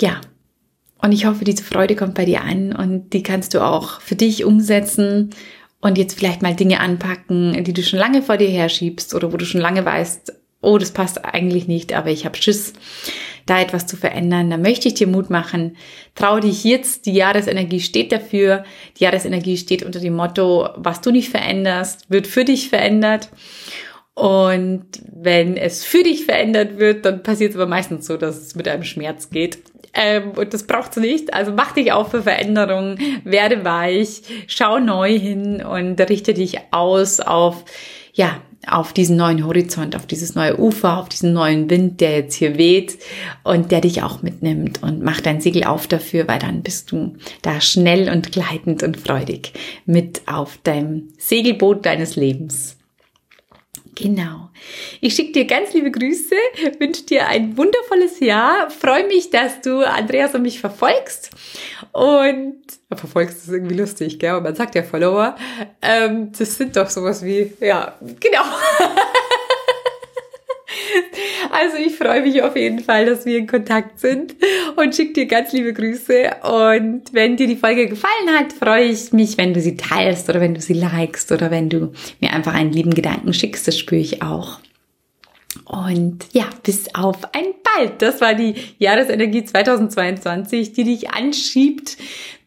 ja. 0.00 0.20
Und 1.00 1.12
ich 1.12 1.26
hoffe, 1.26 1.44
diese 1.44 1.64
Freude 1.64 1.96
kommt 1.96 2.14
bei 2.14 2.24
dir 2.24 2.42
an 2.42 2.72
und 2.74 3.10
die 3.12 3.24
kannst 3.24 3.54
du 3.54 3.64
auch 3.64 4.00
für 4.00 4.14
dich 4.14 4.44
umsetzen 4.44 5.30
und 5.82 5.98
jetzt 5.98 6.18
vielleicht 6.18 6.40
mal 6.40 6.54
Dinge 6.54 6.80
anpacken, 6.80 7.62
die 7.64 7.72
du 7.72 7.82
schon 7.82 7.98
lange 7.98 8.22
vor 8.22 8.38
dir 8.38 8.48
herschiebst 8.48 9.14
oder 9.14 9.32
wo 9.32 9.36
du 9.36 9.44
schon 9.44 9.60
lange 9.60 9.84
weißt, 9.84 10.32
oh, 10.62 10.78
das 10.78 10.92
passt 10.92 11.24
eigentlich 11.24 11.68
nicht, 11.68 11.92
aber 11.92 12.10
ich 12.10 12.24
habe 12.24 12.36
Schiss, 12.36 12.72
da 13.46 13.60
etwas 13.60 13.88
zu 13.88 13.96
verändern. 13.96 14.48
Da 14.48 14.56
möchte 14.56 14.86
ich 14.86 14.94
dir 14.94 15.08
Mut 15.08 15.28
machen. 15.28 15.76
Trau 16.14 16.38
dich 16.38 16.62
jetzt. 16.62 17.06
Die 17.06 17.12
Jahresenergie 17.12 17.80
steht 17.80 18.12
dafür. 18.12 18.64
Die 18.96 19.02
Jahresenergie 19.02 19.56
steht 19.56 19.82
unter 19.82 19.98
dem 19.98 20.14
Motto, 20.14 20.68
was 20.76 21.00
du 21.00 21.10
nicht 21.10 21.30
veränderst, 21.30 22.08
wird 22.08 22.28
für 22.28 22.44
dich 22.44 22.68
verändert. 22.68 23.30
Und 24.14 24.84
wenn 25.10 25.56
es 25.56 25.84
für 25.84 26.04
dich 26.04 26.26
verändert 26.26 26.78
wird, 26.78 27.04
dann 27.04 27.24
passiert 27.24 27.50
es 27.50 27.56
aber 27.56 27.66
meistens 27.66 28.06
so, 28.06 28.16
dass 28.16 28.36
es 28.36 28.54
mit 28.54 28.68
einem 28.68 28.84
Schmerz 28.84 29.30
geht. 29.30 29.58
Ähm, 29.94 30.32
und 30.36 30.54
das 30.54 30.66
braucht's 30.66 30.96
nicht. 30.96 31.34
Also 31.34 31.52
mach 31.52 31.72
dich 31.72 31.92
auf 31.92 32.10
für 32.10 32.22
Veränderungen, 32.22 32.98
werde 33.24 33.64
weich, 33.64 34.22
schau 34.46 34.78
neu 34.78 35.18
hin 35.18 35.62
und 35.62 36.00
richte 36.00 36.34
dich 36.34 36.58
aus 36.70 37.20
auf, 37.20 37.64
ja, 38.14 38.40
auf 38.66 38.92
diesen 38.92 39.16
neuen 39.16 39.44
Horizont, 39.44 39.96
auf 39.96 40.06
dieses 40.06 40.34
neue 40.34 40.58
Ufer, 40.58 40.98
auf 40.98 41.08
diesen 41.08 41.32
neuen 41.32 41.68
Wind, 41.68 42.00
der 42.00 42.12
jetzt 42.12 42.34
hier 42.34 42.56
weht 42.58 42.98
und 43.42 43.72
der 43.72 43.80
dich 43.80 44.02
auch 44.02 44.22
mitnimmt 44.22 44.82
und 44.82 45.02
mach 45.02 45.20
dein 45.20 45.40
Segel 45.40 45.64
auf 45.64 45.88
dafür, 45.88 46.28
weil 46.28 46.38
dann 46.38 46.62
bist 46.62 46.92
du 46.92 47.16
da 47.42 47.60
schnell 47.60 48.08
und 48.08 48.30
gleitend 48.30 48.84
und 48.84 48.96
freudig 48.96 49.52
mit 49.84 50.22
auf 50.26 50.58
deinem 50.62 51.08
Segelboot 51.18 51.84
deines 51.84 52.14
Lebens. 52.14 52.76
Genau. 54.02 54.50
Ich 55.00 55.14
schicke 55.14 55.32
dir 55.32 55.44
ganz 55.44 55.72
liebe 55.74 55.92
Grüße, 55.92 56.34
wünsche 56.80 57.04
dir 57.04 57.28
ein 57.28 57.56
wundervolles 57.56 58.18
Jahr, 58.18 58.68
freue 58.68 59.06
mich, 59.06 59.30
dass 59.30 59.60
du 59.60 59.86
Andreas 59.86 60.34
und 60.34 60.42
mich 60.42 60.58
verfolgst 60.60 61.30
und 61.92 62.56
verfolgst 62.92 63.38
ist 63.38 63.48
irgendwie 63.48 63.76
lustig, 63.76 64.18
gell? 64.18 64.34
Und 64.34 64.42
man 64.42 64.56
sagt 64.56 64.74
ja 64.74 64.82
Follower, 64.82 65.36
ähm, 65.80 66.32
das 66.36 66.56
sind 66.56 66.76
doch 66.76 66.90
sowas 66.90 67.24
wie, 67.24 67.52
ja, 67.60 67.96
genau. 68.20 68.42
Also 71.50 71.76
ich 71.76 71.96
freue 71.96 72.22
mich 72.22 72.42
auf 72.42 72.56
jeden 72.56 72.80
Fall, 72.80 73.04
dass 73.04 73.26
wir 73.26 73.36
in 73.36 73.46
Kontakt 73.46 74.00
sind 74.00 74.34
und 74.82 74.94
schicke 74.94 75.12
dir 75.12 75.26
ganz 75.26 75.52
liebe 75.52 75.72
Grüße. 75.72 76.30
Und 76.42 77.12
wenn 77.12 77.36
dir 77.36 77.46
die 77.46 77.56
Folge 77.56 77.88
gefallen 77.88 78.30
hat, 78.38 78.52
freue 78.52 78.84
ich 78.84 79.12
mich, 79.12 79.38
wenn 79.38 79.54
du 79.54 79.60
sie 79.60 79.76
teilst 79.76 80.28
oder 80.28 80.40
wenn 80.40 80.54
du 80.54 80.60
sie 80.60 80.74
likest 80.74 81.32
oder 81.32 81.50
wenn 81.50 81.68
du 81.68 81.92
mir 82.20 82.32
einfach 82.32 82.54
einen 82.54 82.72
lieben 82.72 82.94
Gedanken 82.94 83.32
schickst. 83.32 83.66
Das 83.66 83.78
spüre 83.78 84.00
ich 84.00 84.22
auch. 84.22 84.58
Und 85.64 86.26
ja, 86.32 86.48
bis 86.62 86.94
auf 86.94 87.34
ein 87.34 87.44
bald. 87.76 88.02
Das 88.02 88.20
war 88.20 88.34
die 88.34 88.54
Jahresenergie 88.78 89.44
2022, 89.44 90.72
die 90.72 90.84
dich 90.84 91.10
anschiebt 91.10 91.96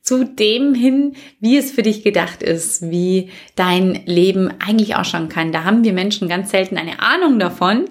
zu 0.02 0.24
dem 0.24 0.76
hin, 0.76 1.16
wie 1.40 1.58
es 1.58 1.72
für 1.72 1.82
dich 1.82 2.04
gedacht 2.04 2.44
ist, 2.44 2.92
wie 2.92 3.32
dein 3.56 4.02
Leben 4.06 4.54
eigentlich 4.60 4.96
ausschauen 4.96 5.30
kann. 5.30 5.52
Da 5.52 5.64
haben 5.64 5.84
wir 5.84 5.94
Menschen 5.94 6.30
ganz 6.30 6.52
selten 6.52 6.78
eine 6.78 7.00
Ahnung 7.00 7.40
davon. 7.40 7.86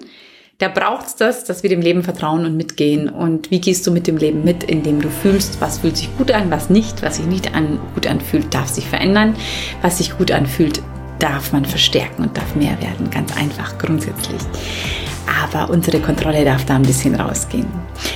Da 0.57 0.69
braucht 0.69 1.07
es 1.07 1.15
das, 1.17 1.43
dass 1.43 1.63
wir 1.63 1.69
dem 1.69 1.81
Leben 1.81 2.01
vertrauen 2.01 2.45
und 2.45 2.55
mitgehen. 2.55 3.09
Und 3.09 3.51
wie 3.51 3.59
gehst 3.59 3.85
du 3.85 3.91
mit 3.91 4.07
dem 4.07 4.15
Leben 4.15 4.45
mit, 4.45 4.63
indem 4.63 5.01
du 5.01 5.09
fühlst, 5.09 5.59
was 5.59 5.79
fühlt 5.79 5.97
sich 5.97 6.15
gut 6.17 6.31
an, 6.31 6.49
was 6.49 6.69
nicht, 6.69 7.01
was 7.01 7.17
sich 7.17 7.25
nicht 7.25 7.53
an, 7.53 7.77
gut 7.93 8.07
anfühlt, 8.07 8.53
darf 8.53 8.69
sich 8.69 8.87
verändern, 8.87 9.35
was 9.81 9.97
sich 9.97 10.17
gut 10.17 10.31
anfühlt, 10.31 10.81
darf 11.19 11.51
man 11.51 11.65
verstärken 11.65 12.23
und 12.23 12.37
darf 12.37 12.55
mehr 12.55 12.79
werden. 12.81 13.09
Ganz 13.09 13.35
einfach, 13.35 13.77
grundsätzlich. 13.77 14.41
Aber 15.43 15.69
unsere 15.69 15.99
Kontrolle 15.99 16.45
darf 16.45 16.63
da 16.63 16.75
ein 16.75 16.83
bisschen 16.83 17.15
rausgehen. 17.15 17.67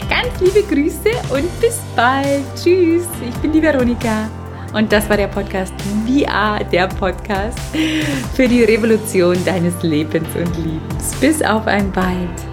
Ganz 0.09 0.39
liebe 0.39 0.65
Grüße 0.65 1.09
und 1.33 1.59
bis 1.59 1.79
bald. 1.93 2.43
Tschüss, 2.55 3.03
ich 3.27 3.35
bin 3.41 3.51
die 3.51 3.61
Veronika. 3.61 4.29
Und 4.73 4.91
das 4.91 5.09
war 5.09 5.17
der 5.17 5.27
Podcast 5.27 5.73
VR, 6.05 6.63
der 6.63 6.87
Podcast 6.87 7.59
für 8.35 8.47
die 8.47 8.63
Revolution 8.63 9.35
deines 9.45 9.81
Lebens 9.83 10.27
und 10.35 10.57
Liebens. 10.57 11.15
Bis 11.19 11.41
auf 11.41 11.65
ein 11.67 11.91
bald. 11.91 12.48